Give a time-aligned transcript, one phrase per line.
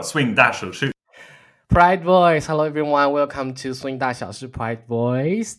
[0.00, 0.89] go swing 大手势
[1.67, 2.47] Pride Voice.
[2.47, 3.11] Hello, everyone.
[3.11, 5.57] Welcome to Swing 大小事 Pride Voice.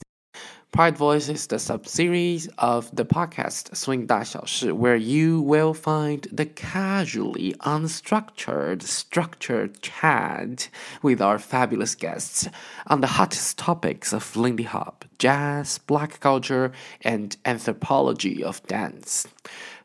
[0.71, 6.47] Pride Voice is the subseries of the podcast Swing 大小事, where you will find the
[6.47, 10.71] casually unstructured, structured chat
[11.03, 12.49] with our fabulous guests
[12.87, 16.73] on the hottest topics of Lindy Hop, jazz, black culture,
[17.03, 19.27] and anthropology of dance.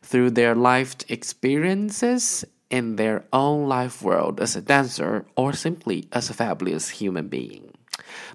[0.00, 6.30] Through their lived experiences in their own life world as a dancer or simply as
[6.30, 7.72] a fabulous human being.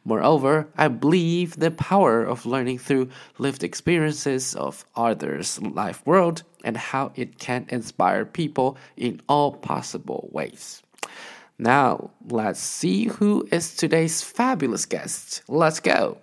[0.05, 6.77] Moreover, I believe the power of learning through lived experiences of others' life world and
[6.77, 10.81] how it can inspire people in all possible ways.
[11.57, 15.43] Now, let's see who is today's fabulous guest.
[15.47, 16.17] Let's go.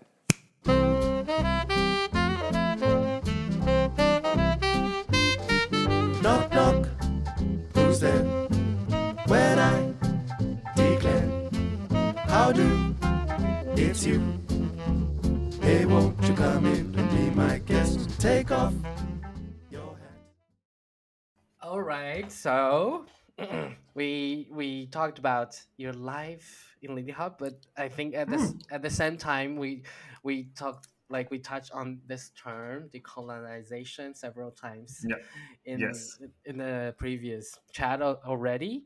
[14.00, 14.20] It's you.
[15.60, 18.18] Hey, won't you come in and be my guest?
[18.18, 18.72] Take off
[19.70, 20.34] your hat.
[21.60, 22.30] All right.
[22.32, 23.04] So
[23.94, 28.80] we we talked about your life in Lindy Hop, but I think at this at
[28.82, 29.82] the same time we
[30.22, 35.16] we talked like we touched on this term decolonization several times Yeah.
[35.66, 36.18] in Yes.
[36.46, 38.84] in the previous chat already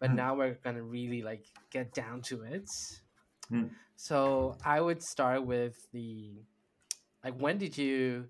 [0.00, 0.14] but Mm.
[0.16, 2.70] now we're gonna really like get down to it
[3.52, 3.70] Mm.
[4.00, 6.42] So i would start with the
[7.22, 8.24] like when did you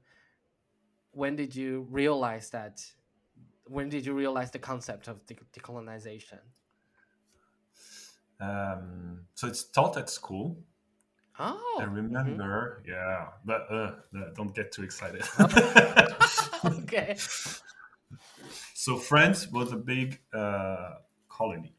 [1.12, 2.80] when did you realize that
[3.66, 6.40] when did you realize the concept of de- decolonization
[8.40, 10.58] um, so it's taught at school
[11.38, 13.92] oh I remember, yeah, but uh,
[14.34, 15.22] don't get too excited.
[16.64, 17.16] okay
[18.74, 20.94] so France was a big uh,
[21.28, 21.74] colony.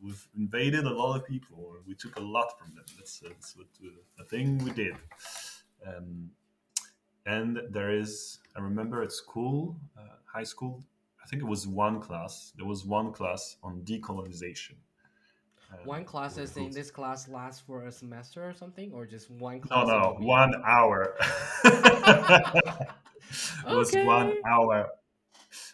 [0.00, 2.84] Uh, we've invaded a lot of people, and we took a lot from them.
[2.96, 4.94] That's, that's what uh, the thing we did.
[5.86, 6.30] Um,
[7.26, 10.82] and there is, I remember at school, uh, high school,
[11.22, 12.52] I think it was one class.
[12.56, 14.74] There was one class on decolonization.
[15.72, 19.30] Um, one class is in this class lasts for a semester or something or just
[19.30, 21.14] one No, class a no, one hour.
[21.64, 22.88] it
[23.66, 24.88] was one hour.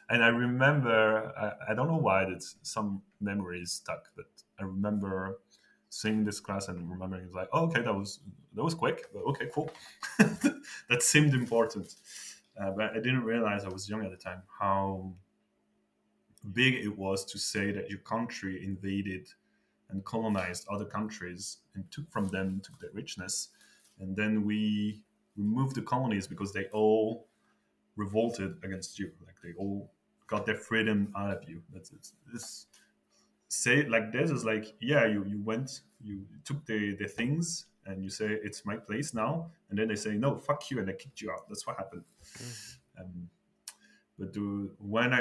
[0.08, 4.26] And I remember, I, I don't know why, it's some memories stuck, but
[4.60, 5.38] I remember
[5.90, 8.20] seeing this class and remembering it's like, oh, okay, that was
[8.54, 9.70] that was quick, but okay, cool.
[10.18, 11.94] that seemed important.
[12.60, 15.12] Uh, but I didn't realize I was young at the time how
[16.52, 19.28] big it was to say that your country invaded
[19.90, 23.48] and colonized other countries and took from them took their richness
[23.98, 25.02] and then we
[25.36, 27.26] removed the colonies because they all
[27.96, 29.90] revolted against you like they all
[30.26, 32.66] got their freedom out of you that's it's, this
[33.48, 38.02] say like this is like yeah you you went you took the the things and
[38.02, 40.92] you say it's my place now and then they say no fuck you and they
[40.92, 42.04] kicked you out that's what happened
[43.00, 43.28] um,
[44.18, 45.20] but the, when I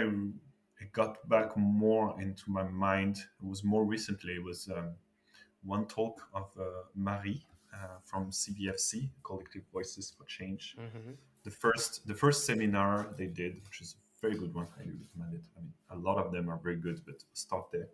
[0.81, 4.33] it got back more into my mind, it was more recently.
[4.33, 4.89] It was um,
[5.63, 6.63] one talk of uh,
[6.95, 10.75] Marie uh, from CVFC, Collective Voices for Change.
[10.79, 11.15] Mhm.
[11.45, 14.67] The first, the first seminar they did, which is a very good one.
[14.77, 15.45] I recommend it.
[15.55, 17.87] I mean, a lot of them are very good, but stop there.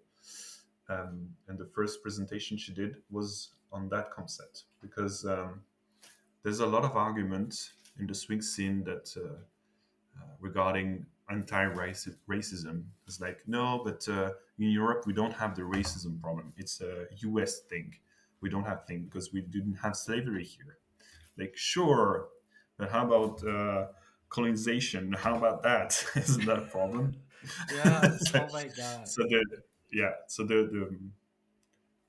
[0.90, 5.62] Um, and the first presentation she did was on that concept because um,
[6.44, 9.36] there's a lot of argument in the swing scene that uh,
[10.18, 16.20] uh, regarding anti-racism it's like no but uh, in europe we don't have the racism
[16.22, 17.08] problem it's a
[17.42, 17.96] us thing
[18.42, 20.78] we don't have thing because we didn't have slavery here
[21.38, 22.28] like sure
[22.82, 23.86] but how about uh,
[24.30, 25.14] colonization?
[25.26, 25.90] How about that?
[26.16, 27.16] Isn't that a problem?
[27.76, 29.08] Yeah So- oh my god.
[29.08, 29.42] So the
[29.92, 30.84] yeah so the the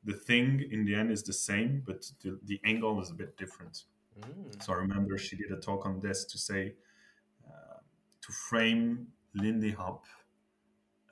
[0.04, 3.36] the thing in the end is the same but the, the angle is a bit
[3.36, 3.84] different.
[4.20, 4.62] Mm.
[4.62, 6.74] so I remember she did a talk on this to say,
[7.48, 7.78] uh,
[8.24, 10.04] to frame Lindy Hop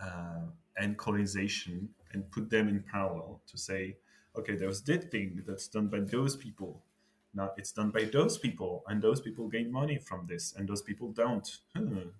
[0.06, 0.44] uh,
[0.76, 3.96] and colonization and put them in parallel to say,
[4.36, 6.82] okay, there's this thing that's done by those people.
[7.34, 10.82] Now it's done by those people, and those people gain money from this, and those
[10.82, 11.48] people don't.
[11.76, 12.10] Hmm.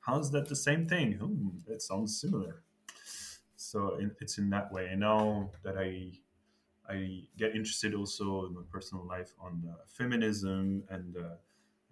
[0.00, 1.14] How's that the same thing?
[1.14, 2.62] Hmm, that sounds similar.
[3.56, 4.86] So in, it's in that way.
[4.90, 6.12] And now that I
[6.88, 11.20] I get interested also in my personal life on uh, feminism and uh,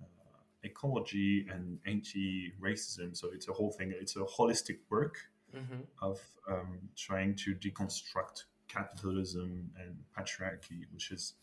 [0.01, 3.17] uh, ecology and anti-racism.
[3.17, 3.93] So it's a whole thing.
[4.01, 5.17] It's a holistic work
[5.55, 5.87] Mhm.
[6.01, 11.35] of um, trying to deconstruct capitalism and patriarchy, which is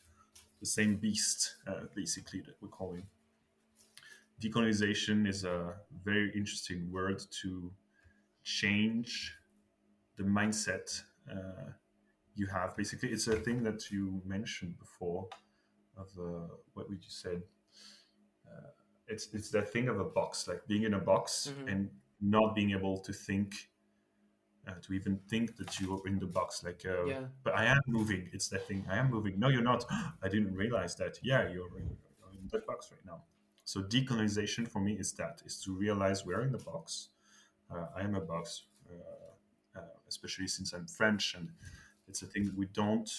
[0.61, 3.03] the same beast, uh, basically, that we're calling.
[4.41, 7.71] Decolonization is a very interesting word to
[8.43, 9.35] change
[10.17, 11.69] the mindset uh,
[12.35, 15.27] you have basically it's a thing that you mentioned before
[15.95, 17.43] of uh, what would you said
[18.47, 18.69] uh,
[19.07, 21.71] it's it's that thing of a box like being in a box Mhm.
[21.71, 23.69] and not being able to think
[24.67, 27.25] uh, to even think that you're in the box like uh, Yeah.
[27.43, 28.29] but i am moving.
[28.33, 28.85] It's that thing.
[28.89, 29.39] I am moving.
[29.39, 29.85] No you're not.
[30.25, 31.19] I didn't realize that.
[31.23, 31.87] Yeah you're in,
[32.31, 33.23] you're in that box right now.
[33.63, 37.09] So decolonization for me is that is to realize we're in the box.
[37.73, 41.47] Uh, i am a box uh, uh, especially since i'm french and
[42.09, 43.09] it's a thing we don't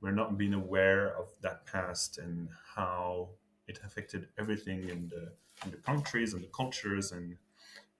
[0.00, 3.28] we're not being aware of that past and how
[3.66, 5.22] it affected everything in the
[5.64, 7.36] in the countries and the cultures and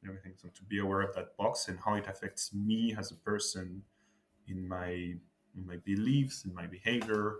[0.07, 0.33] everything.
[0.37, 3.83] So to be aware of that box and how it affects me as a person
[4.49, 4.91] in my
[5.57, 7.37] in my beliefs, in my behavior,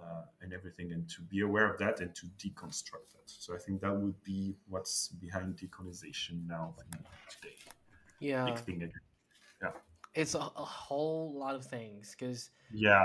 [0.00, 3.26] uh, and everything, and to be aware of that and to deconstruct that.
[3.26, 6.74] So I think that would be what's behind decolonization now
[7.28, 7.56] today.
[8.20, 8.54] Yeah.
[8.66, 8.92] Again.
[10.14, 13.04] It's a, a whole lot of things because Yeah.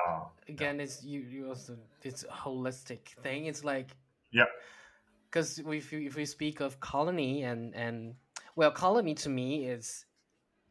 [0.49, 3.95] again it's you you also it's a holistic thing it's like
[4.31, 4.45] Yeah.
[5.29, 8.15] because if you, if we speak of colony and and
[8.55, 10.05] well colony to me is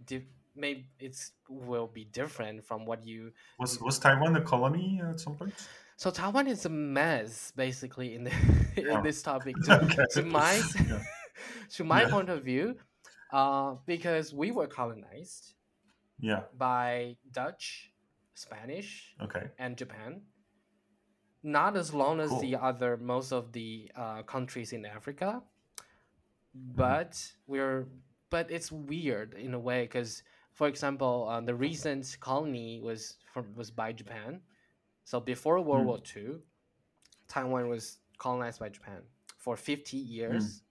[0.05, 5.21] di- maybe it's will be different from what you Was was Taiwan a colony at
[5.21, 5.55] some point?
[5.97, 8.33] so taiwan is a mess basically in the,
[8.77, 10.05] in this topic to, Okay.
[10.13, 11.03] to my Yeah.
[11.77, 12.11] to my Yeah.
[12.11, 12.77] point of view
[13.33, 15.55] uh because we were colonized
[16.21, 16.43] Yeah.
[16.57, 17.93] by dutch
[18.35, 19.51] spanish Okay.
[19.59, 20.23] and Japan.
[21.43, 22.41] Not as long as Cool.
[22.41, 25.43] the other most of the uh, countries in Africa.
[26.55, 27.87] But we're
[28.31, 30.23] but it's weird in a way because,
[30.53, 34.41] for example, uh, the recent colony was from was by Japan.
[35.05, 35.87] So before World Mm.
[35.87, 36.39] War II,
[37.29, 39.03] Taiwan was colonized by Japan
[39.39, 40.63] for fifty years.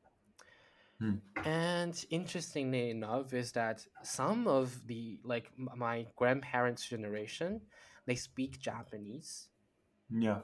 [1.01, 1.19] Mm.
[1.45, 7.61] And interestingly enough, is that some of the like m- my grandparents' generation,
[8.05, 9.49] they speak Japanese,
[10.09, 10.41] Yeah.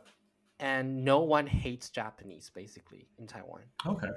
[0.59, 3.61] and no one hates Japanese basically in Taiwan.
[3.85, 4.09] Okay.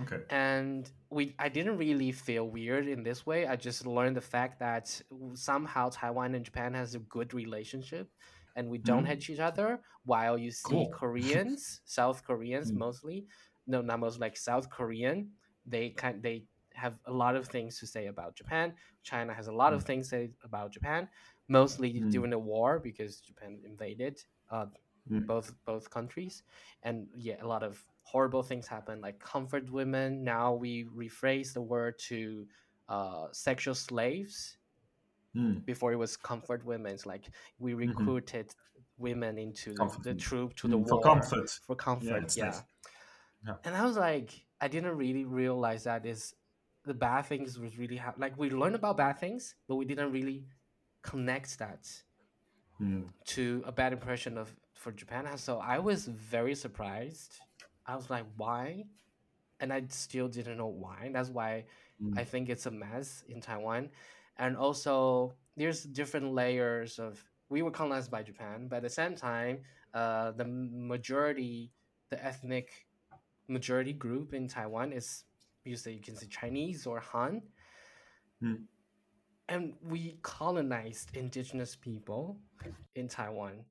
[0.00, 0.20] Okay.
[0.28, 3.46] And we, I didn't really feel weird in this way.
[3.46, 5.00] I just learned the fact that
[5.34, 8.10] somehow Taiwan and Japan has a good relationship,
[8.56, 9.06] and we don't Mm.
[9.06, 9.80] hate each other.
[10.04, 10.92] While you see Cool.
[10.98, 12.78] Koreans, South Koreans Mm.
[12.78, 13.26] mostly,
[13.66, 15.30] no, not most like South Korean,
[15.64, 18.74] they kind they have a lot of things to say about Japan.
[19.02, 19.84] China has a lot of Mm.
[19.84, 21.08] things to say about Japan,
[21.48, 22.10] mostly Mm.
[22.10, 24.20] during the war because Japan invaded
[24.50, 24.66] uh,
[25.10, 25.26] Mm.
[25.26, 26.42] both both countries,
[26.82, 30.22] and yeah, a lot of horrible things happen, like comfort women.
[30.22, 32.46] Now we rephrase the word to
[32.88, 34.58] uh, sexual slaves.
[35.34, 35.64] Mm.
[35.66, 36.92] Before it was comfort women.
[36.94, 37.24] It's like
[37.58, 37.88] we Mhm.
[37.88, 38.54] recruited
[38.96, 41.50] women into the, Comfort the troop to the Mm, for comfort.
[41.66, 42.22] for comfort.
[42.22, 42.62] it's Yeah, nice.
[43.46, 43.56] Yeah.
[43.64, 44.30] and I was like,
[44.60, 46.34] I didn't really realize that is
[46.84, 50.12] the bad things was really ha- like we learned about bad things, but we didn't
[50.12, 50.46] really
[51.02, 51.82] connect that
[52.80, 53.08] Mm.
[53.34, 55.26] to a bad impression of for Japan.
[55.38, 57.40] So I was very surprised.
[57.86, 58.84] I was like, why?
[59.60, 61.10] And I still didn't know why.
[61.12, 61.64] That's why
[62.02, 62.18] Mm.
[62.18, 63.88] I think it's a mess in Taiwan.
[64.38, 67.22] And also, there's different layers of.
[67.48, 69.60] We were colonized by Japan, but at the same time,
[69.94, 71.70] uh, the majority,
[72.10, 72.86] the ethnic
[73.46, 75.22] majority group in Taiwan is,
[75.64, 77.40] you say you can say Chinese or Han.
[78.42, 78.64] Mm.
[79.48, 82.36] And we colonized indigenous people
[82.96, 83.64] in Taiwan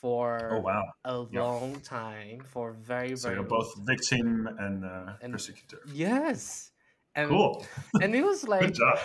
[0.00, 0.84] for Oh wow.
[1.04, 1.42] a Yeah.
[1.42, 5.80] long time, for very, So very you're both victim and, uh, And- persecutor.
[5.92, 6.70] Yes.
[7.14, 7.66] And Cool.
[8.02, 8.98] and it was like Good job.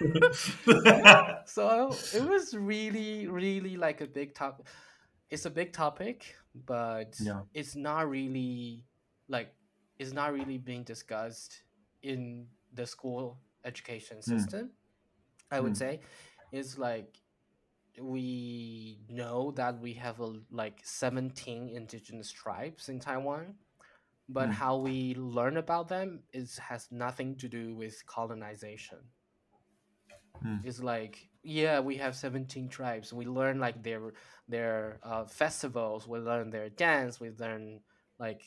[1.46, 4.66] so it was really really like a big topic
[5.30, 6.34] it's a big topic
[6.66, 7.42] but Yeah.
[7.54, 8.84] it's not really
[9.28, 9.54] like
[9.98, 11.62] it's not really being discussed
[12.02, 14.70] in the school education system
[15.50, 15.78] i would Mm.
[15.84, 16.00] say
[16.52, 17.16] it's like
[18.00, 23.54] we know that we have a, like 17 indigenous tribes in taiwan
[24.28, 24.52] but Mm.
[24.52, 28.98] how we learn about them is has nothing to do with colonization.
[30.44, 30.64] Mm.
[30.64, 33.12] it's like yeah we have 17 tribes.
[33.12, 34.12] We learn like their
[34.48, 36.08] their uh, festivals.
[36.08, 37.20] We learn their dance.
[37.20, 37.80] We learn
[38.18, 38.42] like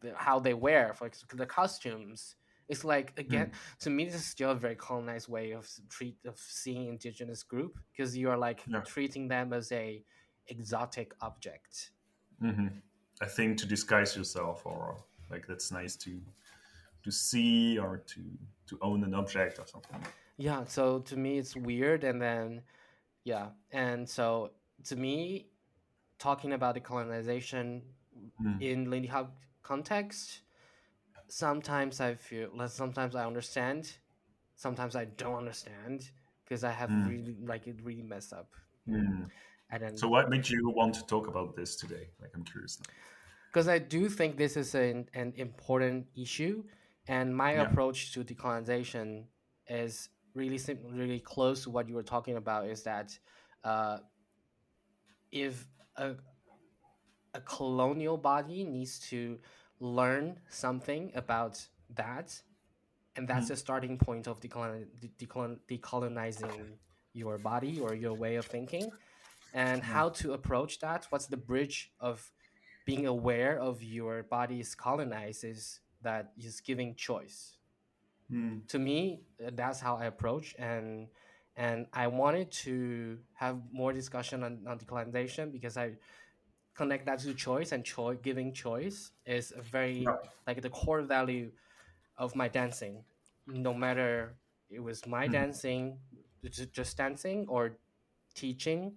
[0.00, 2.36] the, how they wear for the costumes
[2.68, 6.38] it's like again to me this is still a very colonized way of treat of
[6.38, 8.82] seeing indigenous group because you are like Yeah.
[8.82, 10.04] treating them as a
[10.48, 11.90] exotic object
[12.40, 12.68] hmm
[13.20, 14.96] A thing to disguise yourself, or
[15.30, 16.20] like that's nice to
[17.04, 18.20] to see or to
[18.68, 20.00] to own an object or something.
[20.36, 22.62] yeah so to me it's weird and then
[23.24, 24.50] yeah and so
[24.84, 25.46] to me
[26.18, 27.82] talking about the colonization
[28.40, 28.62] Mm.
[28.62, 30.42] in lindy hop context
[31.28, 33.98] sometimes i feel like sometimes i understand
[34.56, 36.10] sometimes i don't understand
[36.44, 37.06] because I have Mm.
[37.06, 38.54] really like it really messed up.
[38.88, 39.30] Mm.
[39.70, 42.10] And then So, what made you want to talk about this today?
[42.20, 42.80] Like, I'm curious.
[43.50, 46.64] Because I do think this is an, an important issue,
[47.06, 47.62] and my Yeah.
[47.62, 49.26] approach to decolonization
[49.66, 52.66] is really sim- really close to what you were talking about.
[52.66, 53.18] Is that
[53.64, 54.00] uh,
[55.30, 55.66] if
[55.96, 56.16] a
[57.34, 59.38] a colonial body needs to
[59.80, 62.42] learn something about that,
[63.16, 63.48] and that's Mhm.
[63.48, 66.78] the starting point of decolon- de- decolon- decolonizing
[67.12, 68.92] your body or your way of thinking,
[69.52, 71.06] and how to approach that.
[71.10, 72.32] What's the bridge of
[72.84, 77.56] being aware of your body's colonized is that is giving choice
[78.30, 78.66] Mm.
[78.68, 81.08] to me that's how i approach and
[81.56, 85.96] and i wanted to have more discussion on, on decolonization because i
[86.78, 90.16] connect that to choice and choi giving choice is a very Yeah.
[90.46, 91.50] like the core value
[92.18, 93.04] of my dancing
[93.46, 94.36] no matter
[94.70, 95.34] it was my Mhm.
[95.38, 95.98] dancing
[96.72, 97.78] just dancing or
[98.34, 98.92] teaching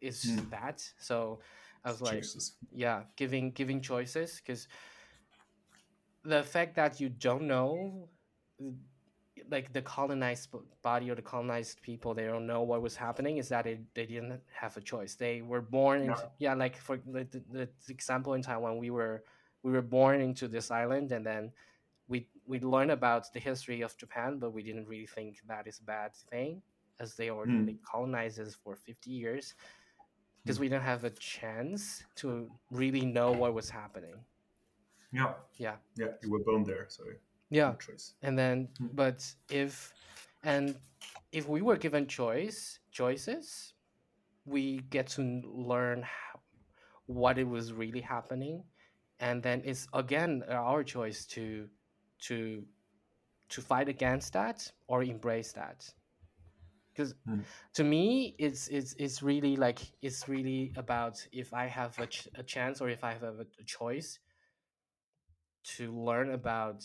[0.00, 0.50] is Mm.
[0.50, 1.40] that so
[1.84, 2.52] i was like Choices.
[2.72, 4.68] yeah giving giving choices because
[6.24, 8.08] the fact that you don't know
[9.50, 10.48] like the colonized
[10.82, 14.06] body or the colonized people they don't know what was happening is that it, they
[14.06, 16.10] didn't have a choice they were born Yeah.
[16.10, 19.22] into yeah like for the, the, the example in taiwan we were
[19.62, 21.52] we were born into this island and then
[22.08, 25.78] we we learned about the history of japan but we didn't really think that is
[25.80, 26.62] a bad thing
[27.00, 27.78] as they already Mm.
[27.84, 29.54] colonized us for 50 years
[30.42, 34.14] because we didn't have a chance to really know what was happening
[35.12, 35.34] Yeah.
[35.58, 36.12] yeah Yeah.
[36.22, 37.04] You were born there, so
[37.54, 37.74] yeah
[38.22, 38.90] and then Mm.
[38.94, 39.94] but if
[40.44, 40.76] and
[41.32, 43.74] if we were given choice choices
[44.46, 46.40] we get to learn how,
[47.06, 48.64] what it was really happening
[49.20, 51.68] and then it's again our choice to
[52.20, 52.64] to
[53.50, 55.94] to fight against that or embrace that
[56.92, 57.44] because Mm.
[57.74, 62.28] to me it's it's it's really like it's really about if i have a, ch-
[62.36, 64.20] a chance or if i have a, a choice
[65.64, 66.84] to learn about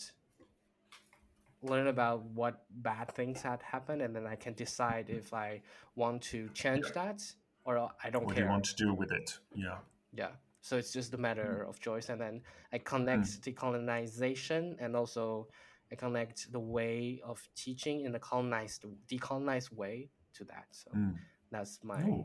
[1.62, 5.60] learn about what bad things had happened and then i can decide if i
[5.94, 7.20] want to change that
[7.64, 8.26] or i don't care.
[8.26, 9.38] What do you want to do with it?
[9.54, 9.76] Yeah.
[10.14, 10.28] yeah
[10.62, 12.40] so it's just a matter of choice and then
[12.72, 15.48] i connect decolonization and also
[15.92, 21.14] i connect the way of teaching in a colonized decolonized way to that so Mm.
[21.50, 22.24] that's my Ooh.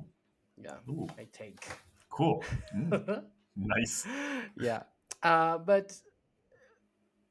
[0.57, 1.07] yeah Ooh.
[1.17, 1.65] my take
[2.09, 2.43] Cool.
[2.73, 3.23] Mm.
[3.57, 4.07] nice.
[4.57, 4.83] yeah
[5.23, 5.93] uh but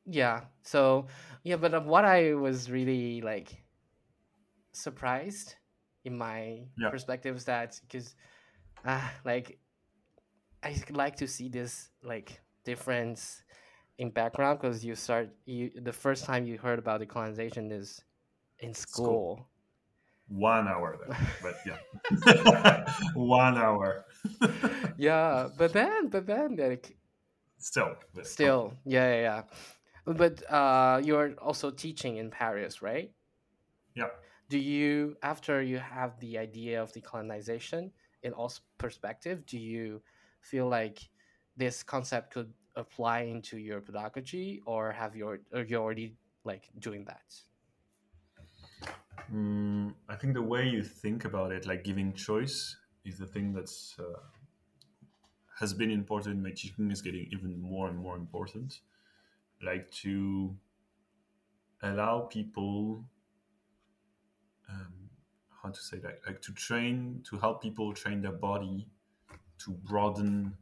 [0.06, 1.06] yeah so
[1.44, 3.64] yeah but uh, what i was really like
[4.72, 5.56] surprised
[6.04, 6.90] in my Yeah.
[6.90, 8.14] perspective is that because
[8.84, 9.58] uh, like
[10.62, 13.42] i like to see this like difference
[13.98, 18.04] in background because you start you the first time you heard about decolonization is
[18.60, 19.04] in School.
[19.04, 19.48] school
[20.28, 22.84] One hour then, but yeah.
[23.14, 24.04] One hour.
[24.98, 26.96] yeah but then but then like
[27.58, 27.94] Still.
[28.22, 29.42] Still, yeah, yeah, yeah.
[30.04, 33.14] But uh, you're also teaching in Paris, right?
[33.94, 34.10] Yeah.
[34.48, 37.92] Do you, after you have the idea of decolonization
[38.22, 40.02] in all perspective, do you
[40.40, 41.10] feel like
[41.56, 46.70] this concept could apply into your pedagogy, or have you, al- or you're already like
[46.78, 47.24] doing that?
[49.30, 53.52] Mm, I think the way you think about it, like giving choice, is the thing
[53.52, 54.20] that's uh,
[55.58, 58.80] has been important in my teaching is getting even more and more important.
[59.62, 60.56] Like to
[61.82, 63.04] allow people,
[64.68, 64.92] um,
[65.62, 68.86] how to say that, like to train, to help people train their body
[69.58, 70.54] to broaden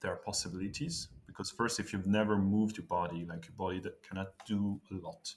[0.00, 1.08] their possibilities.
[1.26, 4.94] Because first, if you've never moved your body, like your body that cannot do a
[4.94, 5.34] lot.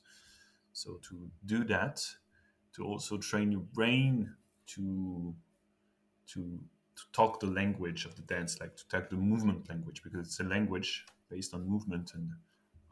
[0.71, 2.03] So to do that,
[2.75, 4.33] to also train your brain
[4.67, 5.35] to
[6.27, 6.59] to
[6.95, 10.39] to talk the language of the dance, like to talk the movement language, because it's
[10.39, 12.31] a language based on movement and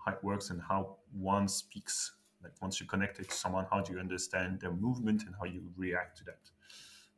[0.06, 2.14] how it works and how one speaks.
[2.44, 5.46] Like once you connect it to someone, how do you understand their movement and how
[5.46, 6.40] you react to that?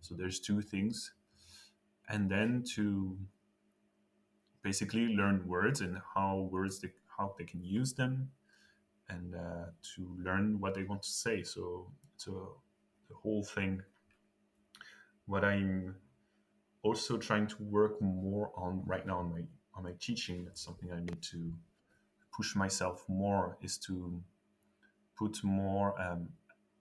[0.01, 1.13] So there's two things,
[2.09, 3.17] and then to
[4.61, 8.29] basically learn words and how words they, how they can use them,
[9.07, 11.43] and uh, to learn what they want to say.
[11.43, 13.81] So it's a, the whole thing.
[15.25, 15.95] What I'm
[16.81, 19.41] also trying to work more on right now on my
[19.75, 20.43] on my teaching.
[20.43, 21.53] That's something I need to
[22.35, 23.57] push myself more.
[23.61, 24.21] Is to
[25.17, 26.29] put more um,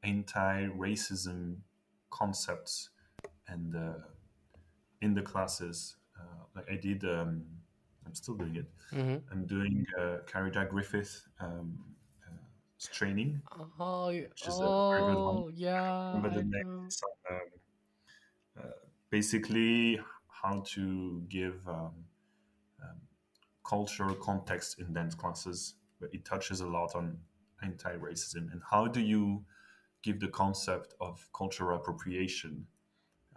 [0.02, 1.56] anti-racism
[2.10, 2.90] concepts
[3.48, 3.98] and uh,
[5.00, 5.96] in the classes.
[6.18, 7.44] Uh, like I did, um,
[8.06, 8.66] I'm still doing it.
[8.94, 9.16] Mm-hmm.
[9.30, 11.78] I'm doing uh, Karida Griffith um,
[12.26, 12.36] uh,
[12.92, 13.40] training.
[13.78, 15.36] Oh, Which is a very good one.
[15.36, 16.20] oh yeah.
[16.22, 16.88] The I know.
[17.30, 17.40] Um,
[18.58, 18.62] uh,
[19.10, 21.92] basically how to give um,
[23.72, 27.16] cultural context in dance classes, but it touches a lot on
[27.62, 29.42] anti-racism and how do you
[30.02, 32.66] give the concept of cultural appropriation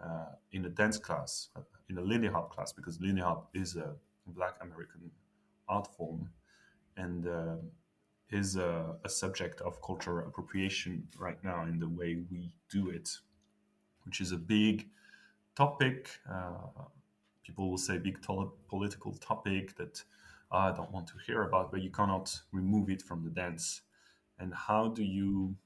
[0.06, 3.76] uh, in a dance class, uh, in a Lindy Hop class, because Lindy Hop is
[3.76, 3.94] a
[4.26, 5.10] Black American
[5.68, 6.28] art form
[6.98, 7.56] and uh,
[8.30, 13.08] is a, a subject of cultural appropriation right now in the way we do it,
[14.04, 14.86] which is a big
[15.54, 16.10] topic.
[16.30, 16.84] Uh,
[17.46, 20.04] people will say big to- political topic that
[20.50, 23.82] I don't want to hear about, but you cannot remove it from the dance.
[24.38, 25.56] And how do you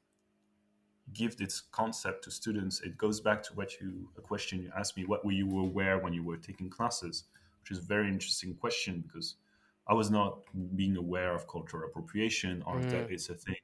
[1.12, 2.80] give this concept to students?
[2.80, 5.98] It goes back to what you a question you asked me: What were you aware
[5.98, 7.24] when you were taking classes?
[7.60, 9.36] Which is a very interesting question because
[9.86, 10.38] I was not
[10.76, 12.90] being aware of cultural appropriation or Mm.
[12.90, 13.56] that it's a thing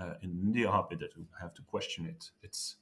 [0.00, 2.30] uh, in Lindy Hop that I have to question it.
[2.42, 2.76] It's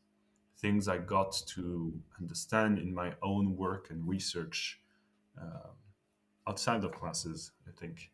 [0.58, 4.80] things I got to understand in my own work and research
[5.40, 5.74] um,
[6.48, 7.52] outside of classes.
[7.66, 8.10] I think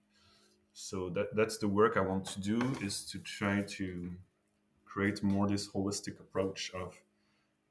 [0.72, 1.10] so.
[1.10, 4.12] That that's the work I want to do is to try to
[4.84, 6.94] create more this holistic approach of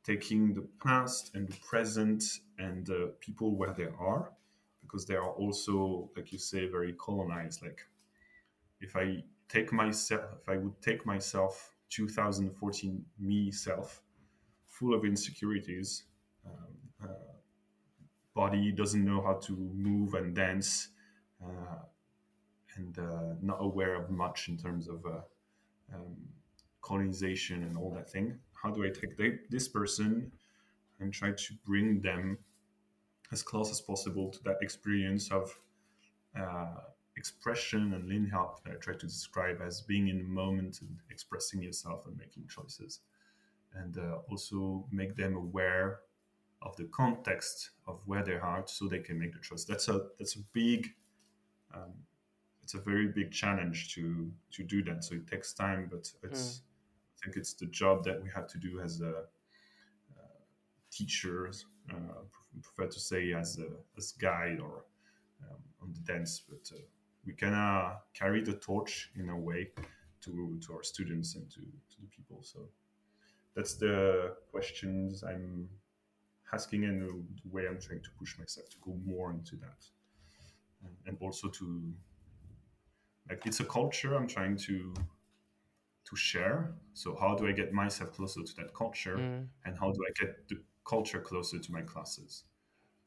[0.06, 2.24] taking the past and the present
[2.60, 4.32] and the people where they are
[4.82, 7.82] because they are also like you say very colonized like
[8.80, 14.04] if i take myself if i would take myself 2014 me self
[14.68, 16.04] full of insecurities
[16.46, 17.35] um, uh,
[18.36, 20.89] body doesn't know how to move and dance
[21.44, 21.80] uh,
[22.77, 25.22] and uh, not aware of much in terms of uh,
[25.94, 26.15] um,
[26.82, 30.32] colonization and all that thing how do i take the, this person
[31.00, 32.38] and try to bring them
[33.32, 35.58] as close as possible to that experience of
[36.39, 36.68] uh,
[37.18, 40.98] expression and Lindy Hop that I try to describe as being in the moment and
[41.10, 43.00] expressing yourself and making choices.
[43.74, 46.00] And uh, also make them aware
[46.62, 49.66] of the context of where they are so they can make the choice.
[49.66, 50.88] That's a that's a big
[51.74, 51.94] um,
[52.63, 55.04] it's a very big challenge to to do that.
[55.04, 56.62] So it takes time, but it's
[57.15, 59.26] I think it's the job that we have to do as a
[60.18, 60.41] uh,
[60.91, 62.24] teachers, uh,
[62.62, 64.86] prefer to say as a as guide or
[65.44, 66.80] um, on the dance, but uh,
[67.26, 69.70] we can uh, carry the torch in a way
[70.22, 72.39] to to our students and to, to the people.
[72.41, 72.68] So
[73.56, 75.70] that's the questions I'm
[76.53, 79.86] asking and the way I'm trying to push myself to go more into that,
[81.05, 81.93] and, also to
[83.29, 84.93] like it's a culture I'm trying to
[86.10, 86.75] to share.
[86.93, 89.47] So how do I get myself closer to that culture, Mm.
[89.65, 92.43] and how do I get the culture closer to my classes?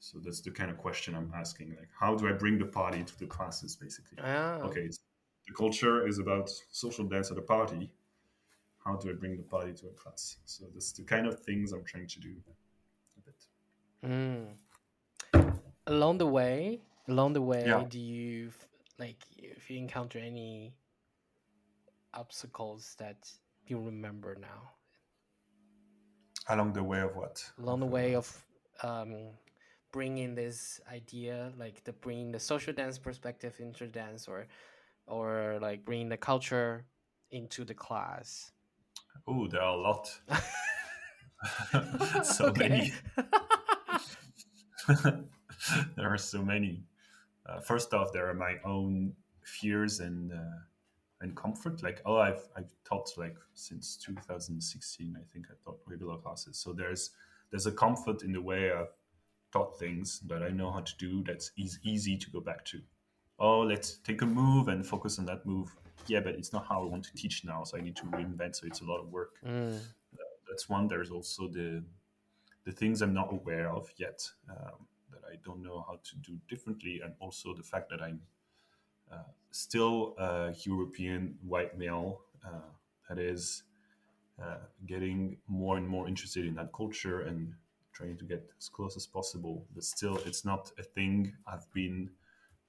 [0.00, 1.70] So that's the kind of question I'm asking.
[1.76, 4.18] Like, how do I bring the party to the classes, basically?
[4.20, 4.60] Ah.
[4.62, 4.98] Okay, it's,
[5.46, 7.92] the culture is about social dance at a party.
[8.84, 10.38] How do I bring the party to a class?
[10.44, 12.34] So that's the kind of things I'm trying to do.
[14.04, 14.54] Mm.
[15.86, 17.84] Along the way, along the way, Yeah.
[17.88, 18.52] do you
[18.98, 20.74] like if you encounter any
[22.14, 23.30] obstacles that
[23.66, 24.72] you remember now?
[26.48, 27.50] Along the way of what?
[27.58, 28.26] Along the way of
[28.82, 29.30] um,
[29.92, 34.46] bringing this idea, like the bringing the social dance perspective into dance, or
[35.06, 36.84] or like bringing the culture
[37.30, 38.52] into the class.
[39.26, 40.20] Oh, there are a lot.
[42.24, 42.92] so many.
[45.96, 46.82] there are so many.
[47.46, 50.58] Uh, first off, there are my own fears and uh,
[51.20, 51.82] and comfort.
[51.82, 55.16] Like, oh, I've I've taught like since 2016.
[55.18, 56.58] I think I taught regular classes.
[56.58, 57.10] So there's
[57.50, 58.92] there's a comfort in the way I've
[59.52, 61.24] taught things that I know how to do.
[61.24, 62.80] That's eas easy to go back to.
[63.38, 65.74] Oh, let's take a move and focus on that move.
[66.06, 67.64] Yeah, but it's not how I want to teach now.
[67.64, 68.56] So I need to reinvent.
[68.56, 69.78] So it's a lot of work Mm.
[70.48, 70.88] that's one.
[70.88, 71.82] There's also the
[72.64, 76.38] the things I'm not aware of yet um, that I don't know how to do
[76.48, 78.20] differently, and also the fact that I'm
[79.12, 82.70] uh, still a European white male uh,
[83.08, 83.62] that is
[84.42, 87.52] uh, getting more and more interested in that culture and
[87.92, 89.64] trying to get as close as possible.
[89.74, 92.10] But still, it's not a thing I've been.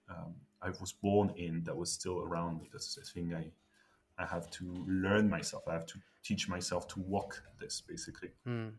[0.09, 2.69] Um, I was born in that was still around me.
[2.71, 3.51] That's a thing I
[4.21, 5.63] I have to learn myself.
[5.67, 8.29] I have to teach myself to walk this basically.
[8.45, 8.73] Mm.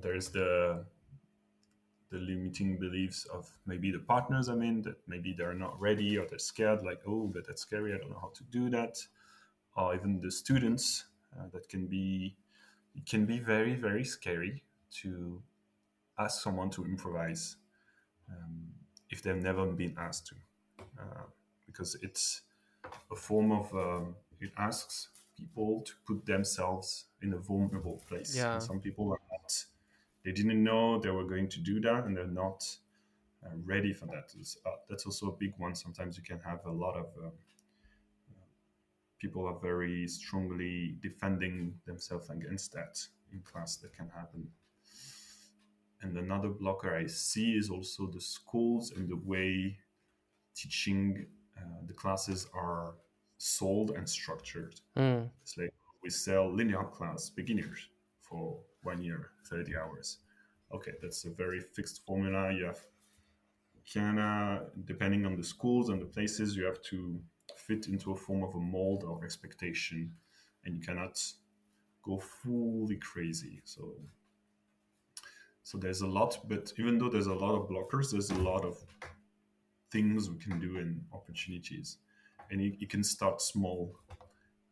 [0.00, 0.84] There's the
[2.10, 6.26] the limiting beliefs of maybe the partners I'm in that maybe they're not ready or
[6.26, 7.92] they're scared, like oh, but that's scary.
[7.94, 8.98] I don't know how to do that.
[9.76, 11.04] Or even the students
[11.36, 12.36] uh, that can be
[12.94, 14.62] it can be very very scary
[15.02, 15.42] to
[16.18, 17.56] ask someone to improvise
[18.30, 18.68] um,
[19.10, 20.36] if they've never been asked to,
[21.00, 21.24] uh,
[21.66, 22.42] because it's
[23.10, 28.36] a form of um, it asks people to put themselves in a vulnerable place.
[28.36, 28.54] Yeah.
[28.54, 29.18] And some people are.
[30.24, 32.64] They didn't know they were going to do that, and they're not
[33.44, 34.34] uh, ready for that.
[34.64, 35.74] Uh, that's also a big one.
[35.74, 37.32] Sometimes you can have a lot of um,
[39.20, 42.98] people are very strongly defending themselves against that
[43.32, 43.76] in class.
[43.76, 44.48] That can happen.
[46.00, 49.78] And another blocker I see is also the schools and the way
[50.54, 52.94] teaching uh, the classes are
[53.38, 54.74] sold and structured.
[54.96, 55.30] Mm.
[55.42, 57.88] It's like we sell linear class beginners
[58.34, 60.18] for one year, 30 hours.
[60.74, 62.52] Okay, that's a very fixed formula.
[62.52, 62.80] You have
[63.92, 64.18] kind
[64.86, 67.20] depending on the schools and the places, you have to
[67.54, 70.10] fit into a form of a mold or expectation,
[70.64, 71.22] and you cannot
[72.02, 73.60] go fully crazy.
[73.64, 73.94] So,
[75.62, 78.64] so there's a lot, but even though there's a lot of blockers, there's a lot
[78.64, 78.76] of
[79.92, 81.98] things we can do and opportunities,
[82.50, 83.94] and you, you can start small.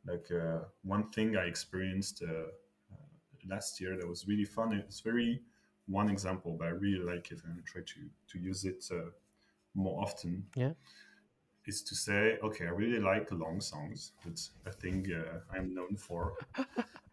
[0.04, 2.48] Like uh, one thing I experienced uh,
[3.48, 4.72] last year that was really fun.
[4.72, 5.42] It's very
[5.86, 9.10] one example, but I really like it and I try to to use it uh,
[9.74, 10.46] more often.
[10.56, 10.72] Yeah.
[11.64, 14.12] Is to say, okay, I really like long songs.
[14.24, 16.34] That's a thing uh, I'm known for.
[16.58, 16.64] uh,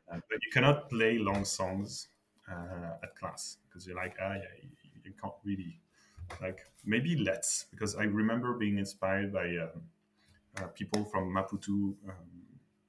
[0.08, 2.08] but you cannot play long songs
[2.52, 4.70] uh, at class because you're like, ah, yeah,
[5.04, 5.78] you, can't really
[6.42, 9.82] like maybe let's because I remember being inspired by um,
[10.58, 12.30] uh, people from Maputo um,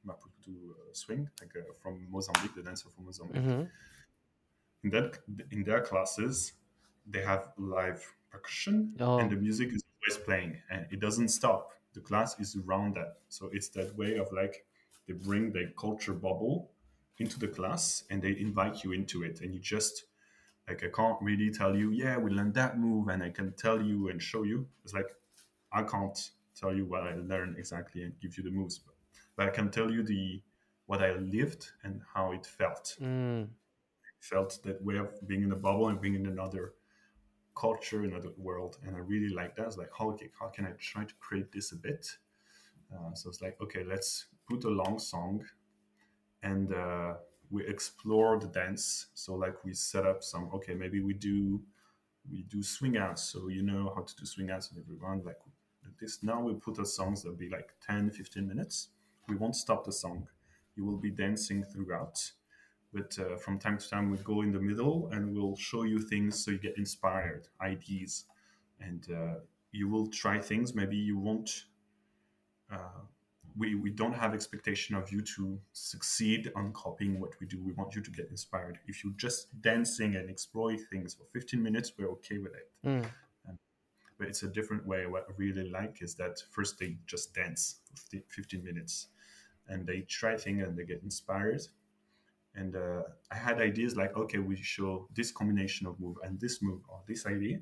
[0.07, 3.43] Maputo uh, swing, like uh, from Mozambique, the dancer from Mozambique.
[3.43, 3.63] hmm
[4.83, 5.19] In that
[5.51, 6.53] in their classes,
[7.07, 8.01] they have live
[8.31, 9.19] percussion Oh.
[9.19, 11.73] and the music is always playing and it doesn't stop.
[11.93, 14.65] The class is around that, so it's that way of like
[15.07, 16.71] they bring the culture bubble
[17.19, 20.05] into the class and they invite you into it, and you just
[20.69, 23.83] like I can't really tell you, yeah, we learned that move, and I can tell
[23.83, 24.67] you and show you.
[24.85, 25.11] It's like
[25.73, 26.19] I can't
[26.55, 28.95] tell you what I learned exactly and give you the moves, but,
[29.37, 30.41] but I can tell you the
[30.91, 32.97] what I lived and how it felt.
[33.01, 33.47] Mm.
[34.19, 36.75] Felt that way of being in a bubble and being in another
[37.55, 39.67] culture, another world, and I really like that.
[39.69, 42.11] It's like, how, okay, how can I try to create this a bit?
[42.93, 45.45] Uh, so it's like, okay, let's put a long song,
[46.43, 47.15] and uh,
[47.51, 49.07] we explore the dance.
[49.15, 51.63] So like we set up some, okay, maybe we do
[52.29, 55.39] we do swing outs, so you know how to do swing outs and everyone like
[56.01, 56.25] this.
[56.25, 58.89] Now we put a songs that'll be like 10, 15 minutes.
[59.29, 60.27] We won't stop the song.
[60.77, 62.31] You will be dancing throughout.
[62.93, 66.01] But uh, from time to time we go in the middle and we'll show you
[66.01, 68.25] things so you get inspired ideas.
[68.81, 69.35] And uh,
[69.73, 70.75] you will try things.
[70.75, 71.65] Maybe you won't
[72.73, 73.01] uh,
[73.57, 77.63] we, we don't have expectation of you to succeed on copying what we do.
[77.63, 78.79] We want you to get inspired.
[78.87, 82.71] If you're just dancing and exploring things for 15 minutes we're okay with it.
[82.87, 83.07] Mm.
[84.19, 85.07] but it's a different way.
[85.07, 89.09] What I really like is that first they just dance for 15 minutes
[89.71, 91.63] and they try things and they get inspired.
[92.55, 96.61] And uh, I had ideas like, okay, we show this combination of move and this
[96.61, 97.61] move or this idea.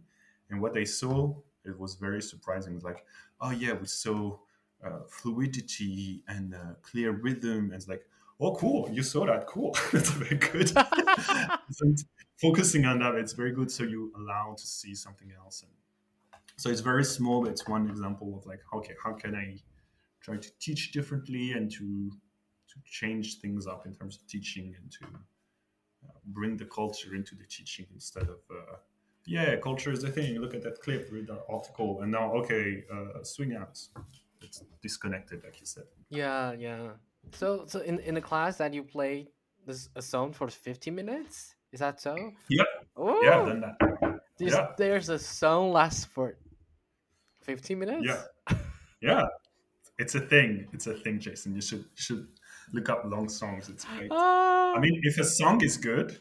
[0.51, 2.73] And what they saw, it was very surprising.
[2.73, 3.05] It was like,
[3.41, 4.39] oh yeah, we saw
[4.85, 7.67] uh, fluidity and uh, clear rhythm.
[7.67, 8.05] And it's like,
[8.41, 9.77] oh, cool, you saw that, cool.
[9.93, 10.69] That's very good.
[11.71, 12.05] so it's
[12.37, 13.71] focusing on that, it's very good.
[13.71, 15.63] So you allow to see something else.
[15.63, 15.73] And
[16.57, 19.59] so it's very small, but it's one example of like, okay, how can I
[20.21, 22.11] try to teach differently and to
[22.69, 25.05] to change things up in terms of teaching and to
[26.05, 28.77] uh, bring the culture into the teaching instead of uh,
[29.29, 30.39] yeah, culture is the thing.
[30.41, 33.91] Look at that clip, read that article, and now okay, uh, swing outs.
[34.41, 35.85] It's disconnected, like you said.
[36.09, 36.93] Yeah, yeah.
[37.33, 39.29] So, so in in the class that you play
[39.67, 42.17] this a song for fifty minutes, is that so?
[42.49, 42.67] Yep.
[42.97, 44.21] Oh, Yeah, done that.
[44.39, 44.69] there's, yeah.
[44.79, 46.39] there's a song lasts for
[47.43, 48.07] fifteen minutes.
[48.07, 48.57] Yeah.
[49.01, 49.23] Yeah,
[49.99, 50.69] it's a thing.
[50.73, 51.55] It's a thing, Jason.
[51.55, 52.29] You should you should
[52.73, 53.69] look up long songs.
[53.69, 54.09] It's great.
[54.11, 56.19] Ah, I mean, if a song is good